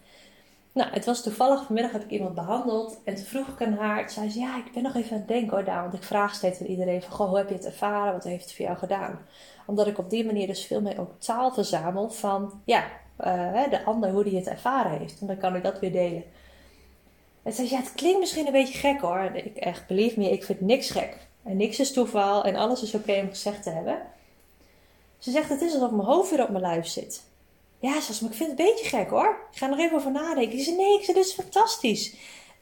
[0.79, 3.99] Nou, het was toevallig, vanmiddag heb ik iemand behandeld en toen vroeg ik aan haar,
[3.99, 6.03] toen zei ze, ja, ik ben nog even aan het denken hoor, daar, want ik
[6.03, 8.65] vraag steeds aan iedereen van, goh, hoe heb je het ervaren, wat heeft het voor
[8.65, 9.19] jou gedaan?
[9.65, 12.83] Omdat ik op die manier dus veel meer ook taal verzamel van, ja,
[13.25, 15.19] uh, de ander, hoe die het ervaren heeft.
[15.21, 16.23] En dan kan ik dat weer delen.
[17.43, 19.19] En zei ja, het klinkt misschien een beetje gek hoor.
[19.19, 21.17] En ik echt, believe me, ik vind niks gek.
[21.43, 24.01] En niks is toeval en alles is oké om gezegd te hebben.
[25.17, 27.28] Ze zegt, het is alsof mijn hoofd weer op mijn lijf zit.
[27.79, 29.47] Ja, zoals, ik vind het een beetje gek hoor.
[29.51, 30.55] Ik ga er nog even over nadenken.
[30.55, 32.15] Die zei, nee, ik zei, dit is fantastisch.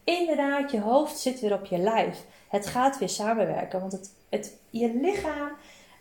[0.04, 2.18] Inderdaad, je hoofd zit weer op je lijf.
[2.48, 3.80] Het gaat weer samenwerken.
[3.80, 5.52] Want het, het, je lichaam,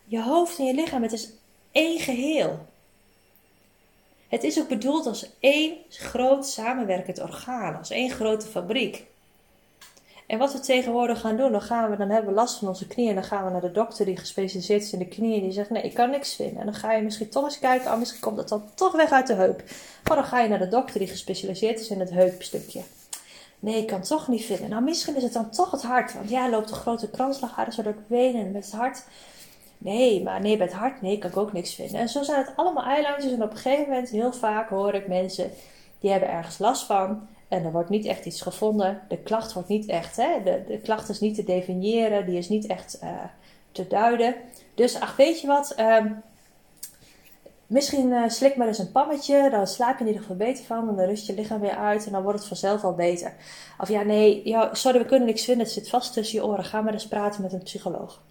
[0.04, 1.30] je hoofd en je lichaam, het is
[1.72, 2.66] één geheel.
[4.28, 9.04] Het is ook bedoeld als één groot samenwerkend orgaan, als één grote fabriek.
[10.26, 12.86] En wat we tegenwoordig gaan doen, dan gaan we, dan hebben we last van onze
[12.86, 13.14] knieën.
[13.14, 15.42] Dan gaan we naar de dokter die gespecialiseerd is in de knieën.
[15.42, 16.58] Die zegt, nee, ik kan niks vinden.
[16.58, 19.10] En dan ga je misschien toch eens kijken, oh, misschien komt dat dan toch weg
[19.10, 19.62] uit de heup.
[20.04, 22.82] Maar dan ga je naar de dokter die gespecialiseerd is in het heupstukje.
[23.58, 24.70] Nee, ik kan het toch niet vinden.
[24.70, 26.14] Nou, misschien is het dan toch het hart.
[26.14, 29.04] Want ja, loopt een grote kransslagaders zo door het been en met het hart.
[29.78, 32.00] Nee, maar nee, bij het hart, nee, kan ik ook niks vinden.
[32.00, 33.32] En zo zijn het allemaal eilandjes.
[33.32, 35.50] En op een gegeven moment, heel vaak hoor ik mensen,
[36.00, 37.28] die hebben ergens last van.
[37.48, 39.00] En er wordt niet echt iets gevonden.
[39.08, 42.48] De klacht wordt niet echt, hè, de, de klacht is niet te definiëren, die is
[42.48, 43.10] niet echt uh,
[43.72, 44.34] te duiden.
[44.74, 46.22] Dus ach, weet je wat, um,
[47.66, 50.88] misschien uh, slik maar eens een pammetje, dan slaap je in ieder geval beter van,
[50.88, 53.34] en dan rust je lichaam weer uit en dan wordt het vanzelf al beter.
[53.78, 56.64] Of ja, nee, ja, sorry, we kunnen niks vinden, het zit vast tussen je oren,
[56.64, 58.22] ga maar eens praten met een psycholoog.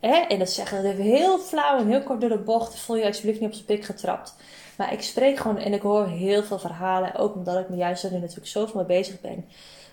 [0.00, 0.14] Hè?
[0.14, 3.40] En dat zeggen we heel flauw en heel kort door de bocht, voel je alsjeblieft
[3.40, 4.34] niet op zijn pik getrapt.
[4.80, 7.14] Maar ik spreek gewoon en ik hoor heel veel verhalen.
[7.14, 9.44] Ook omdat ik me juist er nu natuurlijk zoveel mee bezig ben.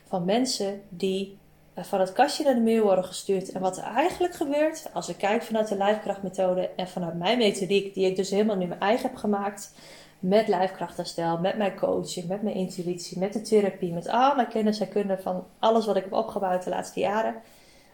[0.07, 1.37] Van mensen die
[1.73, 3.51] eh, van het kastje naar de muur worden gestuurd.
[3.51, 7.93] En wat er eigenlijk gebeurt, als ik kijk vanuit de lijfkrachtmethode en vanuit mijn methodiek,
[7.93, 9.73] die ik dus helemaal nu mijn eigen heb gemaakt.
[10.19, 14.79] Met lijfkrachtherstel, met mijn coaching, met mijn intuïtie, met de therapie, met al mijn kennis
[14.79, 17.35] en kunde van alles wat ik heb opgebouwd de laatste jaren.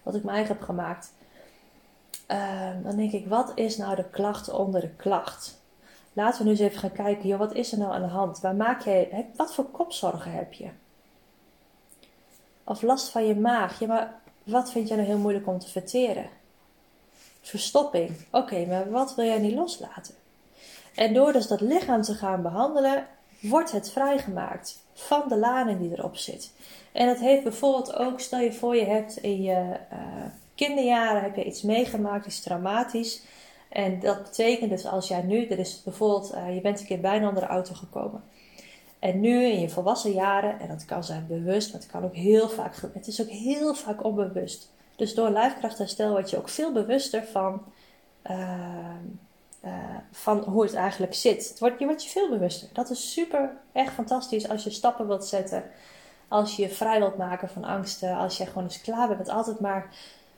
[0.03, 1.13] Wat ik mijn eigen heb gemaakt.
[2.27, 5.61] Ehm, dan denk ik, wat is nou de klacht onder de klacht?
[6.13, 8.39] Laten we nu eens even gaan kijken, joh, wat is er nou aan de hand?
[8.39, 10.69] Waar maak jij, wat voor kopzorgen heb je?
[12.63, 13.79] Of last van je maag.
[13.79, 16.29] Ja, maar wat vind jij nou heel moeilijk om te verteren?
[17.41, 18.25] Verstopping.
[18.31, 20.15] Oké, maar wat wil jij niet loslaten?
[20.95, 23.07] En door dus dat lichaam te gaan behandelen,
[23.41, 26.51] wordt het vrijgemaakt van de lading die erop zit.
[26.91, 31.35] En dat heeft bijvoorbeeld ook, stel je voor je hebt in je uh, kinderjaren heb
[31.35, 33.23] je iets meegemaakt, iets traumatisch.
[33.73, 36.99] En dat betekent dus als jij nu, er is bijvoorbeeld, uh, je bent een keer
[36.99, 38.23] bijna onder de auto gekomen.
[38.99, 42.15] En nu in je volwassen jaren, en dat kan zijn bewust, maar het kan ook
[42.15, 44.71] heel vaak, het is ook heel vaak onbewust.
[44.95, 47.63] Dus door lijfkrachtherstel word je ook veel bewuster van,
[48.31, 48.89] uh,
[49.65, 49.71] uh,
[50.11, 51.49] van hoe het eigenlijk zit.
[51.49, 52.69] Het wordt, je wordt je veel bewuster.
[52.73, 55.63] Dat is super, echt fantastisch als je stappen wilt zetten.
[56.27, 58.17] Als je je vrij wilt maken van angsten.
[58.17, 59.89] Als je gewoon eens klaar bent met altijd maar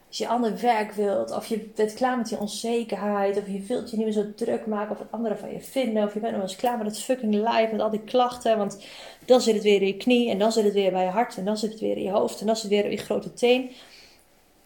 [0.08, 3.90] als je ander werk wilt, of je bent klaar met je onzekerheid, of je wilt
[3.90, 6.34] je niet meer zo druk maken of wat anderen van je vinden, of je bent
[6.34, 8.86] nog eens klaar met het fucking lijf, met al die klachten, want
[9.26, 11.38] dan zit het weer in je knie, en dan zit het weer bij je hart,
[11.38, 12.98] en dan zit het weer in je hoofd, en dan zit het weer in je
[12.98, 13.72] grote teen.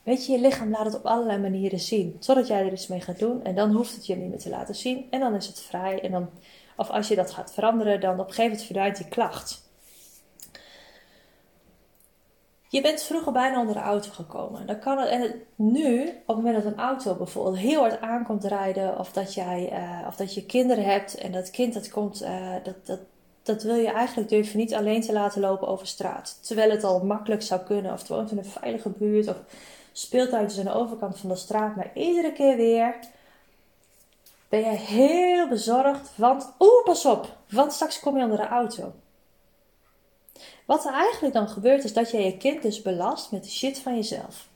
[0.04, 3.02] Weet je, je lichaam laat het op allerlei manieren zien, zodat jij er iets mee
[3.02, 5.48] gaat doen, en dan hoeft het je niet meer te laten zien, en dan is
[5.48, 6.30] het vrij, en dan,
[6.76, 9.69] of als je dat gaat veranderen, dan op een gegeven moment verdwijnt die klacht.
[12.72, 14.68] Je bent vroeger bijna onder de auto gekomen.
[14.68, 18.44] Dan kan het, en nu, op het moment dat een auto bijvoorbeeld heel hard aankomt
[18.44, 22.22] rijden, of dat, jij, uh, of dat je kinderen hebt en dat kind dat komt,
[22.22, 23.00] uh, dat, dat,
[23.44, 26.40] dat wil je eigenlijk durven niet alleen te laten lopen over straat.
[26.42, 29.38] Terwijl het al makkelijk zou kunnen, of het woont in een veilige buurt, of
[29.92, 31.76] speelt uit aan de overkant van de straat.
[31.76, 32.96] Maar iedere keer weer
[34.50, 38.94] ben je heel bezorgd, want oeh, pas op, want straks kom je onder de auto.
[40.70, 43.80] Wat er eigenlijk dan gebeurt is dat je je kind dus belast met de shit
[43.80, 44.50] van jezelf.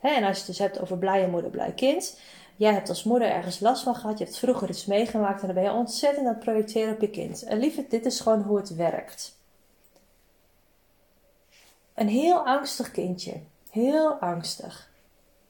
[0.00, 2.18] en als je het dus hebt over blije moeder, blij kind.
[2.56, 4.18] Jij hebt als moeder ergens last van gehad.
[4.18, 7.10] Je hebt vroeger iets meegemaakt en dan ben je ontzettend aan het projecteren op je
[7.10, 7.42] kind.
[7.42, 9.38] En lieve, dit is gewoon hoe het werkt.
[11.94, 13.34] Een heel angstig kindje.
[13.70, 14.90] Heel angstig.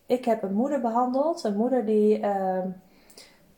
[0.06, 1.44] Ik heb een moeder behandeld.
[1.44, 2.18] Een moeder die...
[2.18, 2.64] Uh,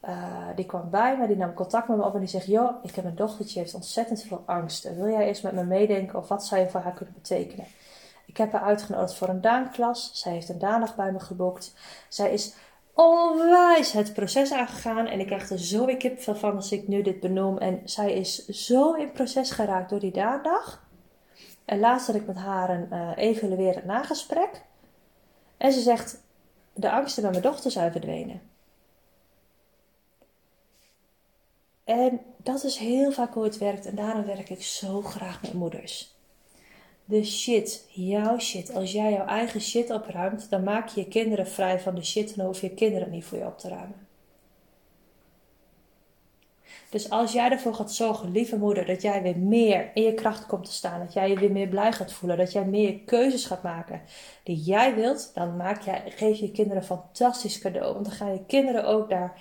[0.04, 2.84] uh, die kwam bij me, die nam contact met me op en die zegt: Joh,
[2.84, 4.96] ik heb een dochtertje, heeft ontzettend veel angsten.
[4.96, 7.66] Wil jij eens met me meedenken of wat zou je voor haar kunnen betekenen?
[8.26, 10.10] Ik heb haar uitgenodigd voor een daanklas.
[10.12, 11.74] Zij heeft een daandag bij me geboekt.
[12.08, 12.54] Zij is
[12.94, 15.06] onwijs het proces aangegaan.
[15.06, 17.58] En ik krijg er zo weer kipvel van als ik nu dit benoem.
[17.58, 20.88] En zij is zo in proces geraakt door die daandag.
[21.64, 24.62] En laatst had ik met haar een uh, evaluerend nagesprek.
[25.56, 26.22] En ze zegt:
[26.74, 28.49] De angsten bij mijn dochter zijn verdwenen.
[31.90, 33.87] En dat is heel vaak hoe het werkt.
[33.87, 36.14] En daarom werk ik zo graag met moeders.
[37.05, 38.74] De shit, jouw shit.
[38.74, 42.31] Als jij jouw eigen shit opruimt, dan maak je je kinderen vrij van de shit
[42.31, 44.09] en dan hoef je kinderen niet voor je op te ruimen.
[46.90, 50.46] Dus als jij ervoor gaat zorgen, lieve moeder, dat jij weer meer in je kracht
[50.46, 53.44] komt te staan, dat jij je weer meer blij gaat voelen, dat jij meer keuzes
[53.44, 54.03] gaat maken
[54.44, 57.92] die jij wilt, dan maak jij, geef je je kinderen een fantastisch cadeau.
[57.92, 59.40] Want dan gaan je kinderen ook daar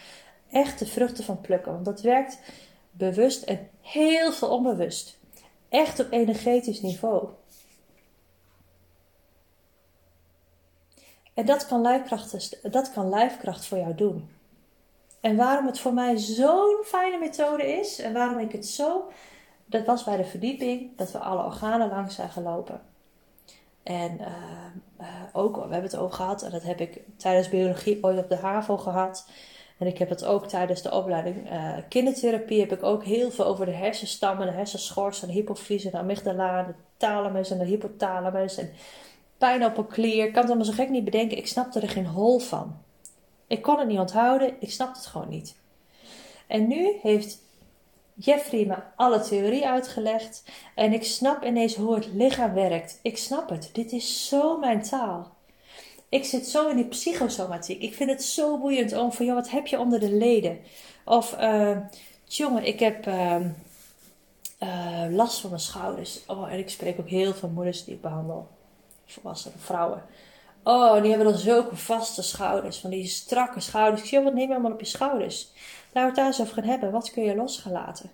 [0.52, 1.72] echt de vruchten van plukken.
[1.72, 2.40] Want dat werkt
[2.92, 5.18] bewust en heel veel onbewust.
[5.70, 7.28] Echt op energetisch niveau.
[11.34, 14.30] En dat kan, lijfkracht, dat kan lijfkracht voor jou doen.
[15.22, 19.12] En waarom het voor mij zo'n fijne methode is en waarom ik het zo.
[19.66, 22.82] Dat was bij de verdieping dat we alle organen langs zijn gelopen.
[23.84, 24.28] En uh,
[25.02, 28.30] uh, ook, we hebben het over gehad, en dat heb ik tijdens biologie ooit op
[28.30, 29.30] de HAVO gehad.
[29.80, 33.46] En ik heb het ook tijdens de opleiding uh, kindertherapie heb ik ook heel veel
[33.46, 38.58] over de hersenstammen, de hersenschors en de hypofyse, de amygdala, de thalamus en de hypothalamus
[38.58, 38.72] en
[39.38, 40.26] pijnappelklier.
[40.26, 41.38] Ik kan het allemaal zo gek niet bedenken.
[41.38, 42.78] Ik snapte er geen hol van.
[43.48, 44.56] Ik kon het niet onthouden.
[44.60, 45.56] Ik snapte het gewoon niet.
[46.48, 47.40] En nu heeft
[48.14, 50.44] Jeffrey me alle theorie uitgelegd.
[50.76, 53.00] En ik snap ineens hoe het lichaam werkt.
[53.02, 53.70] Ik snap het.
[53.74, 55.38] Dit is zo mijn taal.
[56.10, 57.82] Ik zit zo in die psychosomatiek.
[57.82, 60.60] Ik vind het zo boeiend om van, joh, wat heb je onder de leden?
[61.06, 61.78] Of, uh,
[62.26, 63.36] jongen, ik heb uh,
[64.60, 66.26] uh, last van mijn schouders.
[66.28, 68.48] Oh, en ik spreek ook heel veel moeders die ik behandel.
[69.06, 70.04] Volwassen vrouwen.
[70.64, 72.78] Oh, die hebben dan zulke vaste schouders.
[72.78, 74.02] Van die strakke schouders.
[74.02, 75.48] Ik zie, wat neem je allemaal op je schouders?
[75.94, 76.92] Laten we het daar eens over gaan hebben.
[76.92, 78.12] Wat kun je losgelaten?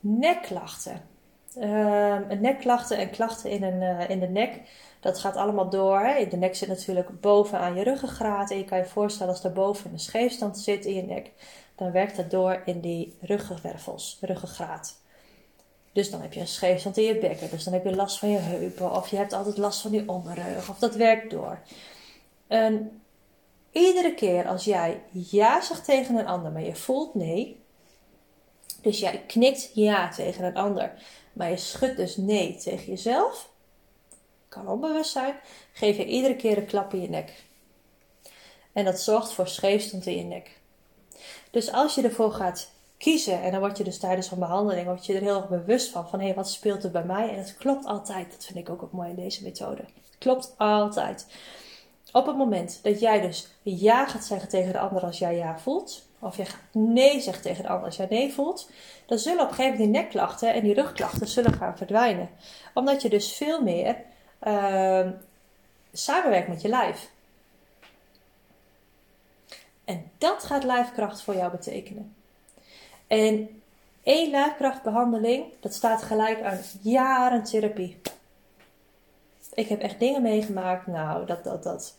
[0.00, 1.15] Nekklachten.
[1.58, 4.60] Uh, nekklachten en klachten in, een, uh, in de nek
[5.06, 6.00] dat gaat allemaal door.
[6.00, 6.28] Hè?
[6.28, 8.50] De nek zit natuurlijk bovenaan je ruggengraat.
[8.50, 11.30] En je kan je voorstellen als daar boven een scheefstand zit in je nek.
[11.74, 15.00] Dan werkt dat door in die ruggenwervels, ruggengraat.
[15.92, 17.50] Dus dan heb je een scheefstand in je bekken.
[17.50, 18.92] Dus dan heb je last van je heupen.
[18.92, 20.70] Of je hebt altijd last van je onderrug.
[20.70, 21.58] Of dat werkt door.
[22.46, 23.02] En
[23.72, 27.60] iedere keer als jij ja zegt tegen een ander, maar je voelt nee.
[28.82, 30.92] Dus jij knikt ja tegen een ander,
[31.36, 33.48] maar je schudt dus nee tegen jezelf
[34.48, 35.34] kan onbewust zijn,
[35.72, 37.44] geef je iedere keer een klap in je nek.
[38.72, 40.60] En dat zorgt voor scheefstand in je nek.
[41.50, 45.06] Dus als je ervoor gaat kiezen, en dan word je dus tijdens een behandeling, word
[45.06, 47.30] je er heel erg bewust van, van hé, hey, wat speelt er bij mij?
[47.30, 49.84] En het klopt altijd, dat vind ik ook, ook mooi in deze methode.
[50.18, 51.26] Klopt altijd.
[52.12, 55.58] Op het moment dat jij dus ja gaat zeggen tegen de ander als jij ja
[55.58, 58.70] voelt, of je nee zegt tegen de ander als jij nee voelt,
[59.06, 62.28] dan zullen op een gegeven moment die nekklachten en die rugklachten zullen gaan verdwijnen.
[62.74, 63.96] Omdat je dus veel meer
[64.46, 65.08] uh,
[65.92, 67.10] samenwerkt met je lijf.
[69.84, 72.14] En dat gaat lijfkracht voor jou betekenen.
[73.06, 73.60] En
[74.02, 78.00] één lijfkrachtbehandeling, dat staat gelijk aan jaren therapie.
[79.54, 81.94] Ik heb echt dingen meegemaakt, nou, dat, dat, dat.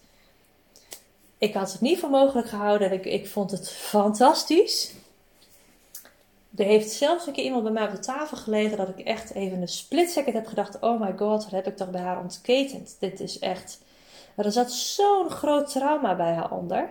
[1.38, 2.92] Ik had het niet voor mogelijk gehouden.
[2.92, 4.94] Ik, ik vond het fantastisch.
[6.56, 9.34] Er heeft zelfs een keer iemand bij mij op de tafel gelegen dat ik echt
[9.34, 12.20] even een split second heb gedacht: oh my god, wat heb ik toch bij haar
[12.20, 12.98] ontketend?
[13.00, 13.80] Dit is echt.
[14.36, 16.90] Er zat zo'n groot trauma bij haar onder.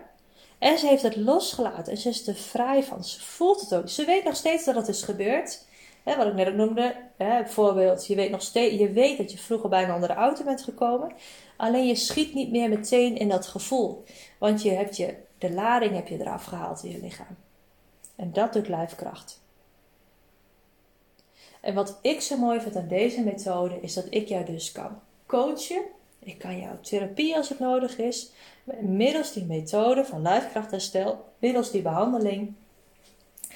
[0.58, 3.04] En ze heeft het losgelaten en ze is er vrij van.
[3.04, 3.88] Ze voelt het ook.
[3.88, 5.64] Ze weet nog steeds dat het is gebeurd.
[6.06, 9.32] Hè, wat ik net ook noemde, hè, bijvoorbeeld, je weet nog steeds, je weet dat
[9.32, 11.12] je vroeger bijna onder de auto bent gekomen.
[11.56, 14.04] Alleen je schiet niet meer meteen in dat gevoel.
[14.38, 17.36] Want je hebt je, de lading heb je eraf gehaald in je lichaam.
[18.16, 19.40] En dat doet lijfkracht.
[21.60, 25.00] En wat ik zo mooi vind aan deze methode is dat ik jou dus kan
[25.26, 25.82] coachen.
[26.18, 28.30] Ik kan jou therapie als het nodig is.
[28.80, 32.54] Middels die methode van lijfkrachtherstel, middels die behandeling,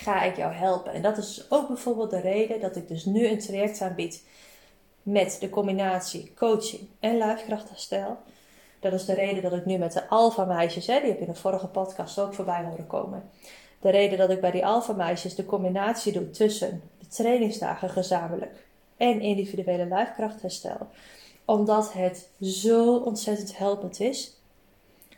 [0.00, 0.92] ga ik jou helpen.
[0.92, 4.24] En dat is ook bijvoorbeeld de reden dat ik dus nu een traject aanbied
[5.02, 8.16] met de combinatie coaching en lijfkrachtherstel.
[8.80, 11.24] Dat is de reden dat ik nu met de alpha meisjes, hè, die heb je
[11.24, 13.30] in de vorige podcast ook voorbij horen komen.
[13.80, 18.64] De reden dat ik bij die alpha meisjes de combinatie doe tussen de trainingsdagen gezamenlijk
[18.96, 20.88] en individuele lijfkrachtherstel.
[21.44, 24.39] Omdat het zo ontzettend helpend is.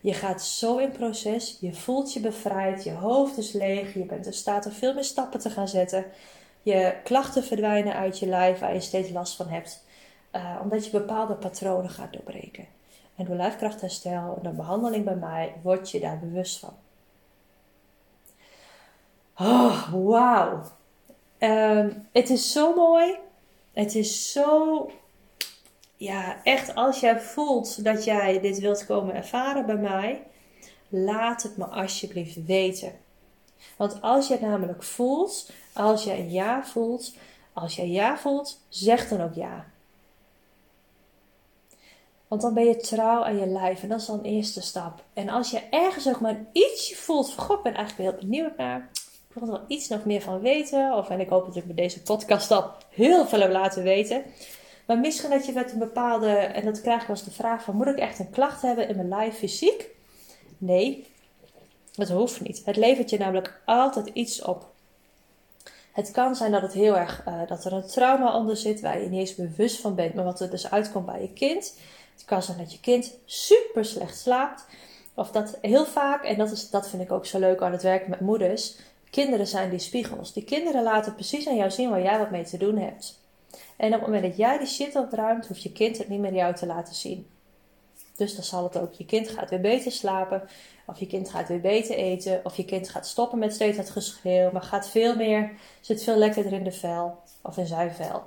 [0.03, 4.27] Je gaat zo in proces, je voelt je bevrijd, je hoofd is leeg, je bent
[4.27, 6.05] in staat om veel meer stappen te gaan zetten.
[6.63, 9.85] Je klachten verdwijnen uit je lijf waar je steeds last van hebt,
[10.33, 12.67] uh, omdat je bepaalde patronen gaat doorbreken.
[13.17, 16.75] En door lijfkrachtherstel en de behandeling bij mij word je daar bewust van.
[19.37, 20.63] Oh, wauw.
[21.39, 23.19] Ehm, het is zo mooi.
[23.73, 24.91] Het is zo.
[26.03, 30.23] Ja, echt als jij voelt dat jij dit wilt komen ervaren bij mij,
[30.89, 32.93] laat het me alsjeblieft weten.
[33.77, 37.15] Want als het namelijk voelt, als je een ja voelt,
[37.53, 39.65] als je ja voelt, zeg dan ook ja.
[42.29, 45.05] Want dan ben je trouw aan je lijf en dat is dan een eerste stap.
[45.13, 48.57] En als je ergens ook maar ietsje voelt van, god, ik ben eigenlijk heel benieuwd
[48.57, 48.91] naar.
[49.29, 50.93] Ik wil er wel iets nog meer van weten.
[50.95, 54.25] Of, en ik hoop dat ik met deze podcast al heel veel heb laten weten.
[54.87, 57.77] Maar misschien dat je met een bepaalde, en dat krijg ik als de vraag van,
[57.77, 59.89] moet ik echt een klacht hebben in mijn lijf fysiek?
[60.59, 61.07] Nee,
[61.93, 62.63] dat hoeft niet.
[62.65, 64.71] Het levert je namelijk altijd iets op.
[65.93, 69.01] Het kan zijn dat het heel erg, uh, dat er een trauma onder zit waar
[69.01, 71.79] je niet eens bewust van bent, maar wat er dus uitkomt bij je kind.
[72.13, 74.67] Het kan zijn dat je kind super slecht slaapt.
[75.15, 77.83] Of dat heel vaak, en dat, is, dat vind ik ook zo leuk aan het
[77.83, 78.77] werken met moeders.
[79.11, 80.33] Kinderen zijn die spiegels.
[80.33, 83.21] Die kinderen laten precies aan jou zien waar jij wat mee te doen hebt.
[83.77, 86.35] En op het moment dat jij die shit opruimt, hoeft je kind het niet meer
[86.35, 87.27] jou te laten zien.
[88.17, 88.93] Dus dan zal het ook.
[88.93, 90.43] Je kind gaat weer beter slapen.
[90.87, 92.41] Of je kind gaat weer beter eten.
[92.45, 94.51] Of je kind gaat stoppen met steeds het geschreeuw.
[94.53, 97.19] Maar gaat veel meer, zit veel lekkerder in de vel.
[97.43, 98.23] Of in zijn vel.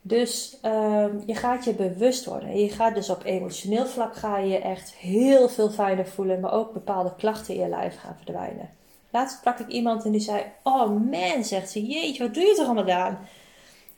[0.00, 2.48] Dus um, je gaat je bewust worden.
[2.48, 6.40] En je gaat dus op emotioneel vlak ga je echt heel veel fijner voelen.
[6.40, 8.70] Maar ook bepaalde klachten in je lijf gaan verdwijnen.
[9.10, 12.54] Laatst sprak ik iemand en die zei: Oh man, zegt ze, jeetje, wat doe je
[12.54, 13.18] toch allemaal aan?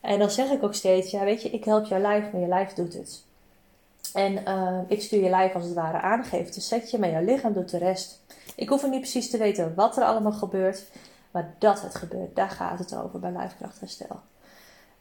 [0.00, 2.46] En dan zeg ik ook steeds: Ja, weet je, ik help jouw lijf, maar je
[2.46, 3.22] lijf doet het.
[4.14, 7.24] En uh, ik stuur je lijf als het ware aan, geef de setje, maar jouw
[7.24, 8.20] lichaam doet de rest.
[8.54, 10.82] Ik hoef niet precies te weten wat er allemaal gebeurt,
[11.30, 14.20] maar dat het gebeurt, daar gaat het over bij lijfkrachtherstel.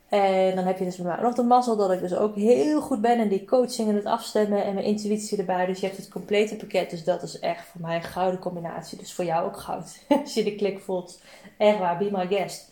[0.10, 3.20] En dan heb je dus nog de mazzel dat ik dus ook heel goed ben
[3.20, 5.66] in die coaching en het afstemmen en mijn intuïtie erbij.
[5.66, 6.90] Dus je hebt het complete pakket.
[6.90, 8.98] Dus dat is echt voor mij een gouden combinatie.
[8.98, 10.00] Dus voor jou ook goud.
[10.24, 11.20] Als je de klik voelt.
[11.58, 12.72] Echt waar, be my guest.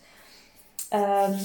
[0.94, 1.38] Um,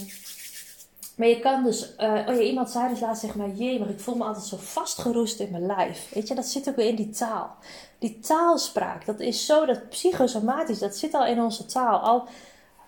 [1.22, 3.88] maar je kan dus, uh, oh ja, iemand zei dus laatst zeg maar, jee, maar
[3.88, 6.10] ik voel me altijd zo vastgeroest in mijn lijf.
[6.14, 7.56] Weet je, dat zit ook weer in die taal.
[7.98, 11.98] Die taalspraak, dat is zo, dat psychosomatisch, dat zit al in onze taal.
[11.98, 12.24] Al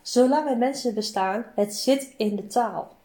[0.03, 2.97] zolang er mensen bestaan, het zit in de taal.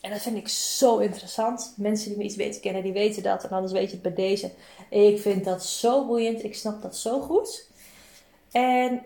[0.00, 1.74] En dat vind ik zo interessant.
[1.76, 3.44] Mensen die me iets beter kennen, die weten dat.
[3.44, 4.50] En anders weet je het bij deze.
[4.90, 6.44] Ik vind dat zo boeiend.
[6.44, 7.68] Ik snap dat zo goed.
[8.50, 9.02] En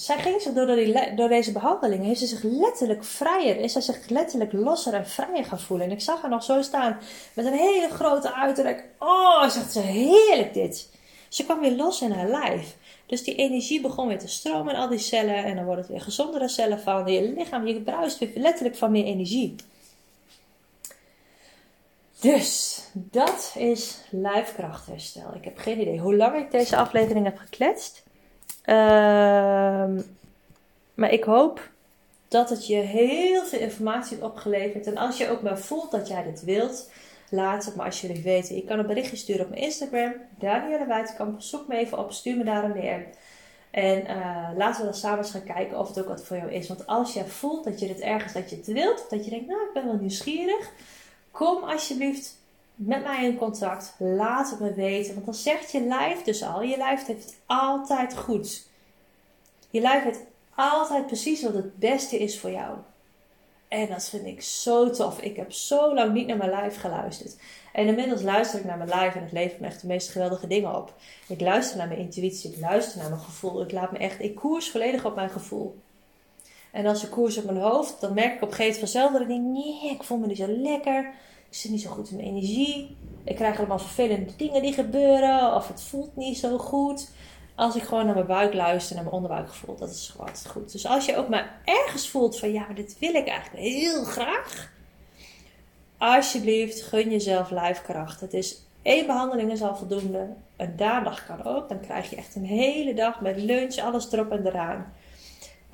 [0.00, 3.82] zij ging zich door, die, door deze behandeling, heeft ze zich letterlijk vrijer, is zij
[3.82, 5.86] zich letterlijk losser en vrijer gaan voelen.
[5.86, 6.98] En ik zag haar nog zo staan
[7.34, 8.84] met een hele grote uiterlijk.
[8.98, 10.88] Oh, zegt ze, heerlijk dit.
[11.28, 12.76] Ze kwam weer los in haar lijf.
[13.06, 15.44] Dus die energie begon weer te stromen in al die cellen.
[15.44, 17.12] En dan worden het weer gezondere cellen van.
[17.12, 19.54] Je lichaam, je bruist weer letterlijk van meer energie.
[22.20, 25.34] Dus, dat is lijfkrachtherstel.
[25.34, 28.06] Ik heb geen idee hoe lang ik deze aflevering heb gekletst.
[28.68, 30.00] Ehm,
[30.94, 31.70] maar ik hoop
[32.28, 34.86] dat het je heel veel informatie opgeleverd.
[34.86, 36.90] En als je ook maar voelt dat jij dit wilt,
[37.30, 38.56] laat het me alsjeblieft weten.
[38.56, 41.40] Je kan een berichtje sturen op mijn Instagram, Danielle Wijtkamp.
[41.40, 43.00] Zoek me even op, stuur me daar een DM.
[43.70, 46.52] En uh, laten we dan samen eens gaan kijken of het ook wat voor jou
[46.52, 46.68] is.
[46.68, 49.46] Want als jij voelt dat je dit ergens dat je het wilt, dat je denkt,
[49.46, 50.70] nou ik ben wel nieuwsgierig,
[51.30, 52.37] kom alsjeblieft
[52.78, 53.94] met mij in contact.
[53.98, 55.14] Laat het me weten.
[55.14, 58.66] Want dan zegt je lijf dus al: je lijf heeft het altijd goed.
[59.70, 62.76] Je lijf weet altijd precies wat het beste is voor jou.
[63.68, 65.20] En dat vind ik zo tof.
[65.20, 67.36] Ik heb zo lang niet naar mijn lijf geluisterd.
[67.72, 70.46] En inmiddels luister ik naar mijn lijf en het levert me echt de meest geweldige
[70.46, 70.94] dingen op.
[71.28, 73.62] Ik luister naar mijn intuïtie, ik luister naar mijn gevoel.
[73.62, 75.78] Ik laat me echt, ik koers volledig op mijn gevoel.
[76.70, 79.12] En als ik koers op mijn hoofd, dan merk ik op een gegeven moment vanzelf
[79.12, 81.12] dat ik denk, nee, ik voel me niet zo lekker.
[81.48, 82.96] Ik zit niet zo goed in mijn energie.
[83.24, 85.54] Ik krijg allemaal vervelende dingen die gebeuren.
[85.54, 87.10] Of het voelt niet zo goed.
[87.54, 90.72] Als ik gewoon naar mijn buik luister, naar mijn onderbuikgevoel, dat is gewoon goed.
[90.72, 94.04] Dus als je ook maar ergens voelt van ja, maar dit wil ik eigenlijk heel
[94.04, 94.70] graag.
[95.98, 98.20] Alsjeblieft, gun jezelf lijfkracht.
[98.20, 100.28] Het is één behandeling is al voldoende.
[100.56, 101.68] Een daandag kan ook.
[101.68, 104.92] Dan krijg je echt een hele dag met lunch, alles erop en eraan.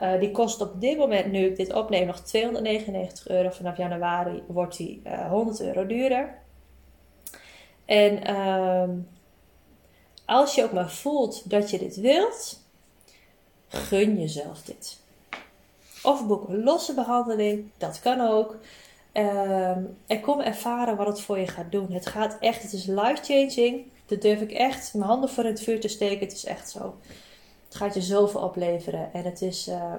[0.03, 3.51] Uh, die kost op dit moment, nu ik dit opneem, nog 299 euro.
[3.51, 6.39] Vanaf januari wordt die uh, eh, 100 euro duurder.
[7.85, 8.89] En uh,
[10.25, 12.63] als je ook maar voelt dat je dit wilt,
[13.69, 15.03] gun jezelf dit.
[16.03, 18.57] Of boek een losse behandeling, dat kan ook.
[19.13, 21.93] Um, en kom ervaren wat het voor je gaat doen.
[21.93, 23.87] Het gaat echt, het is life-changing.
[24.07, 26.19] Dat durf ik echt mijn handen voor het vuur te steken.
[26.19, 26.95] Het is echt zo.
[27.75, 29.13] Gaat je zoveel opleveren.
[29.13, 29.95] En het is uh,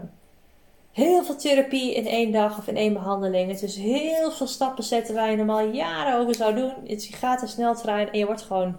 [0.92, 3.52] heel veel therapie in één dag of in één behandeling.
[3.52, 6.74] Het is heel veel stappen zetten waar je normaal jaren over zou doen.
[6.88, 8.78] Het, gaat er snel trein en je wordt gewoon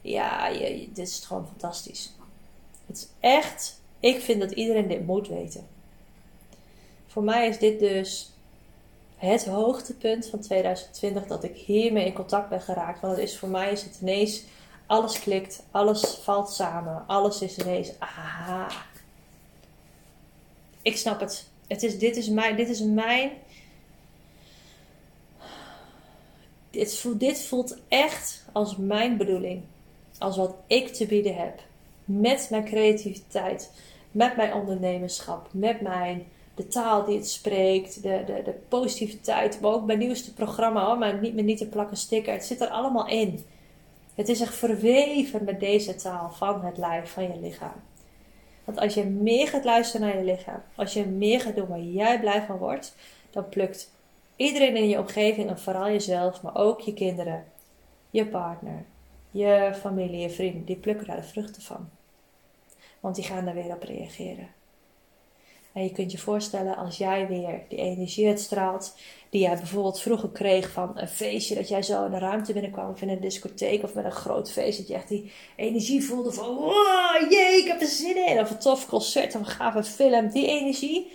[0.00, 0.48] ja,
[0.92, 2.12] dit is gewoon fantastisch.
[2.86, 5.66] Het is echt, ik vind dat iedereen dit moet weten.
[7.06, 8.32] Voor mij is dit dus
[9.16, 13.00] het hoogtepunt van 2020 dat ik hiermee in contact ben geraakt.
[13.00, 14.42] Want het is voor mij is het ineens,
[14.90, 18.68] alles klikt, alles valt samen, alles is ineens, aha.
[20.82, 21.48] Ik snap het.
[21.66, 23.30] het is, dit, is mijn, dit is mijn.
[26.70, 29.62] Dit voelt, dit voelt echt als mijn bedoeling
[30.18, 31.60] als wat ik te bieden heb.
[32.04, 33.72] Met mijn creativiteit,
[34.10, 39.72] met mijn ondernemerschap, met mijn, de taal die het spreekt, de, de, de positiviteit, maar
[39.72, 42.32] ook mijn nieuwste programma, maar niet met niet te plakken sticker.
[42.32, 43.44] Het zit er allemaal in.
[44.20, 47.82] Het is echt verweven met deze taal van het lijf, van je lichaam.
[48.64, 51.80] Want als je meer gaat luisteren naar je lichaam, als je meer gaat doen waar
[51.80, 52.94] jij blij van wordt,
[53.30, 53.92] dan plukt
[54.36, 57.44] iedereen in je omgeving en vooral jezelf, maar ook je kinderen,
[58.10, 58.84] je partner,
[59.30, 61.88] je familie, je vrienden, die plukken daar de vruchten van.
[63.00, 64.48] Want die gaan daar weer op reageren.
[65.72, 68.94] En je kunt je voorstellen als jij weer die energie uitstraalt,
[69.30, 72.90] die jij bijvoorbeeld vroeger kreeg van een feestje, dat jij zo in een ruimte binnenkwam
[72.90, 76.32] of in een discotheek of met een groot feest, dat je echt die energie voelde
[76.32, 76.72] van
[77.30, 78.40] jee, ik heb er zin in.
[78.40, 81.10] Of een tof concert of een gave film, die energie.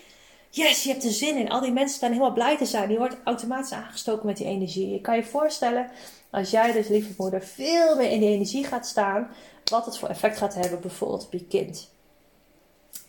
[0.49, 1.49] Yes, je hebt er zin in.
[1.49, 2.88] Al die mensen staan helemaal blij te zijn.
[2.88, 4.91] Die wordt automatisch aangestoken met die energie.
[4.91, 5.89] Je kan je voorstellen
[6.30, 9.30] als jij dus, lieve moeder, veel meer in die energie gaat staan,
[9.64, 11.89] wat het voor effect gaat hebben bijvoorbeeld op je kind.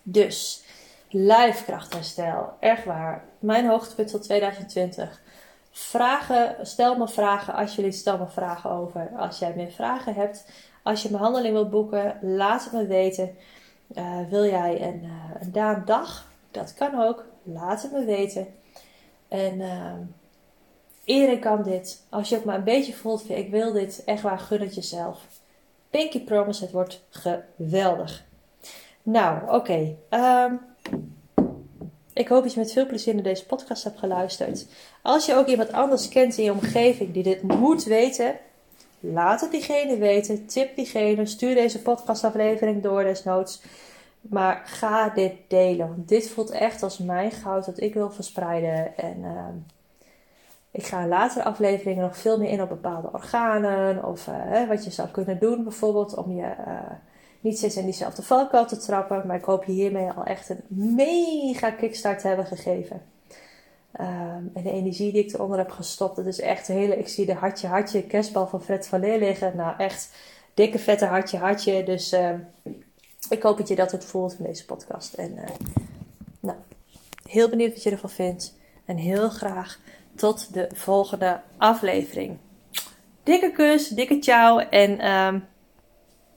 [0.03, 0.62] Dus,
[1.24, 3.24] lijfkrachtherstel, echt waar.
[3.38, 5.22] Mijn hoogtepunt tot 2020.
[5.70, 9.10] Vragen, stel me vragen alsjeblieft, stel me vragen over.
[9.16, 10.50] Als jij meer vragen hebt,
[10.82, 13.36] als je behandeling wilt boeken, laat het me weten.
[13.94, 16.28] Uh, wil jij een, uh, een dag?
[16.50, 17.24] Dat kan ook.
[17.42, 18.46] Laat het me weten.
[19.28, 19.60] En
[21.06, 22.02] Iedereen kan dit.
[22.08, 24.74] Als je ook maar een beetje voelt van ik wil dit, echt waar, gun het
[24.74, 25.26] jezelf.
[25.90, 28.24] Pinky Promise, het wordt geweldig.
[29.02, 29.96] Nou, oké.
[30.08, 30.54] Ehm,
[32.16, 34.66] ik hoop dat je met veel plezier naar deze podcast hebt geluisterd.
[35.02, 38.36] Als je ook iemand anders kent in je omgeving die dit moet weten,
[39.00, 40.46] laat het diegene weten.
[40.46, 41.26] Tip diegene.
[41.26, 43.62] Stuur deze podcastaflevering door desnoods.
[44.20, 45.88] Maar ga dit delen.
[45.88, 48.96] Want dit voelt echt als mijn goud dat ik wil verspreiden.
[48.96, 49.46] En uh,
[50.70, 54.04] ik ga in latere afleveringen nog veel meer in op bepaalde organen.
[54.04, 56.90] Of uh, wat je zou kunnen doen bijvoorbeeld om je uh,
[57.41, 59.26] niet steeds in diezelfde valkuil te trappen.
[59.26, 60.62] Maar ik hoop je hiermee al echt een
[60.95, 63.03] mega kickstart te hebben gegeven.
[64.01, 66.99] Um, en de energie die ik eronder heb gestopt, dat is echt een hele...
[66.99, 69.57] Ik zie de hartje hartje kerstbal van Fred van Leer liggen.
[69.57, 70.11] Nou echt
[70.55, 71.84] dikke vette hartje hartje.
[71.84, 72.30] Dus uh,
[73.28, 75.14] ik hoop dat je dat ook voelt in deze podcast.
[75.14, 75.51] En eh,
[76.41, 76.57] nou,
[77.28, 78.55] heel benieuwd wat je ervan vindt.
[78.84, 79.80] En heel graag
[80.14, 82.39] tot de volgende aflevering.
[83.22, 85.45] Dikke kus, dikke ciao en um,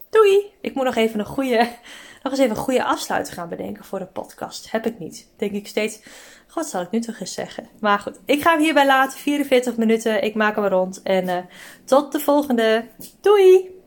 [0.09, 0.51] doei!
[0.61, 1.57] Ik moet nog even een goede,
[2.23, 4.71] nog eens even een goede afsluiting gaan bedenken voor de podcast.
[4.71, 5.27] Heb ik niet.
[5.37, 5.99] Denk ik steeds,
[6.53, 7.69] wat zal ik nu toch eens zeggen?
[7.79, 9.19] Maar goed, ik ga hem hierbij laten.
[9.19, 10.23] 44 minuten.
[10.23, 11.01] Ik maak hem rond.
[11.01, 11.37] En uh,
[11.85, 12.85] tot de volgende.
[13.21, 13.78] Doei!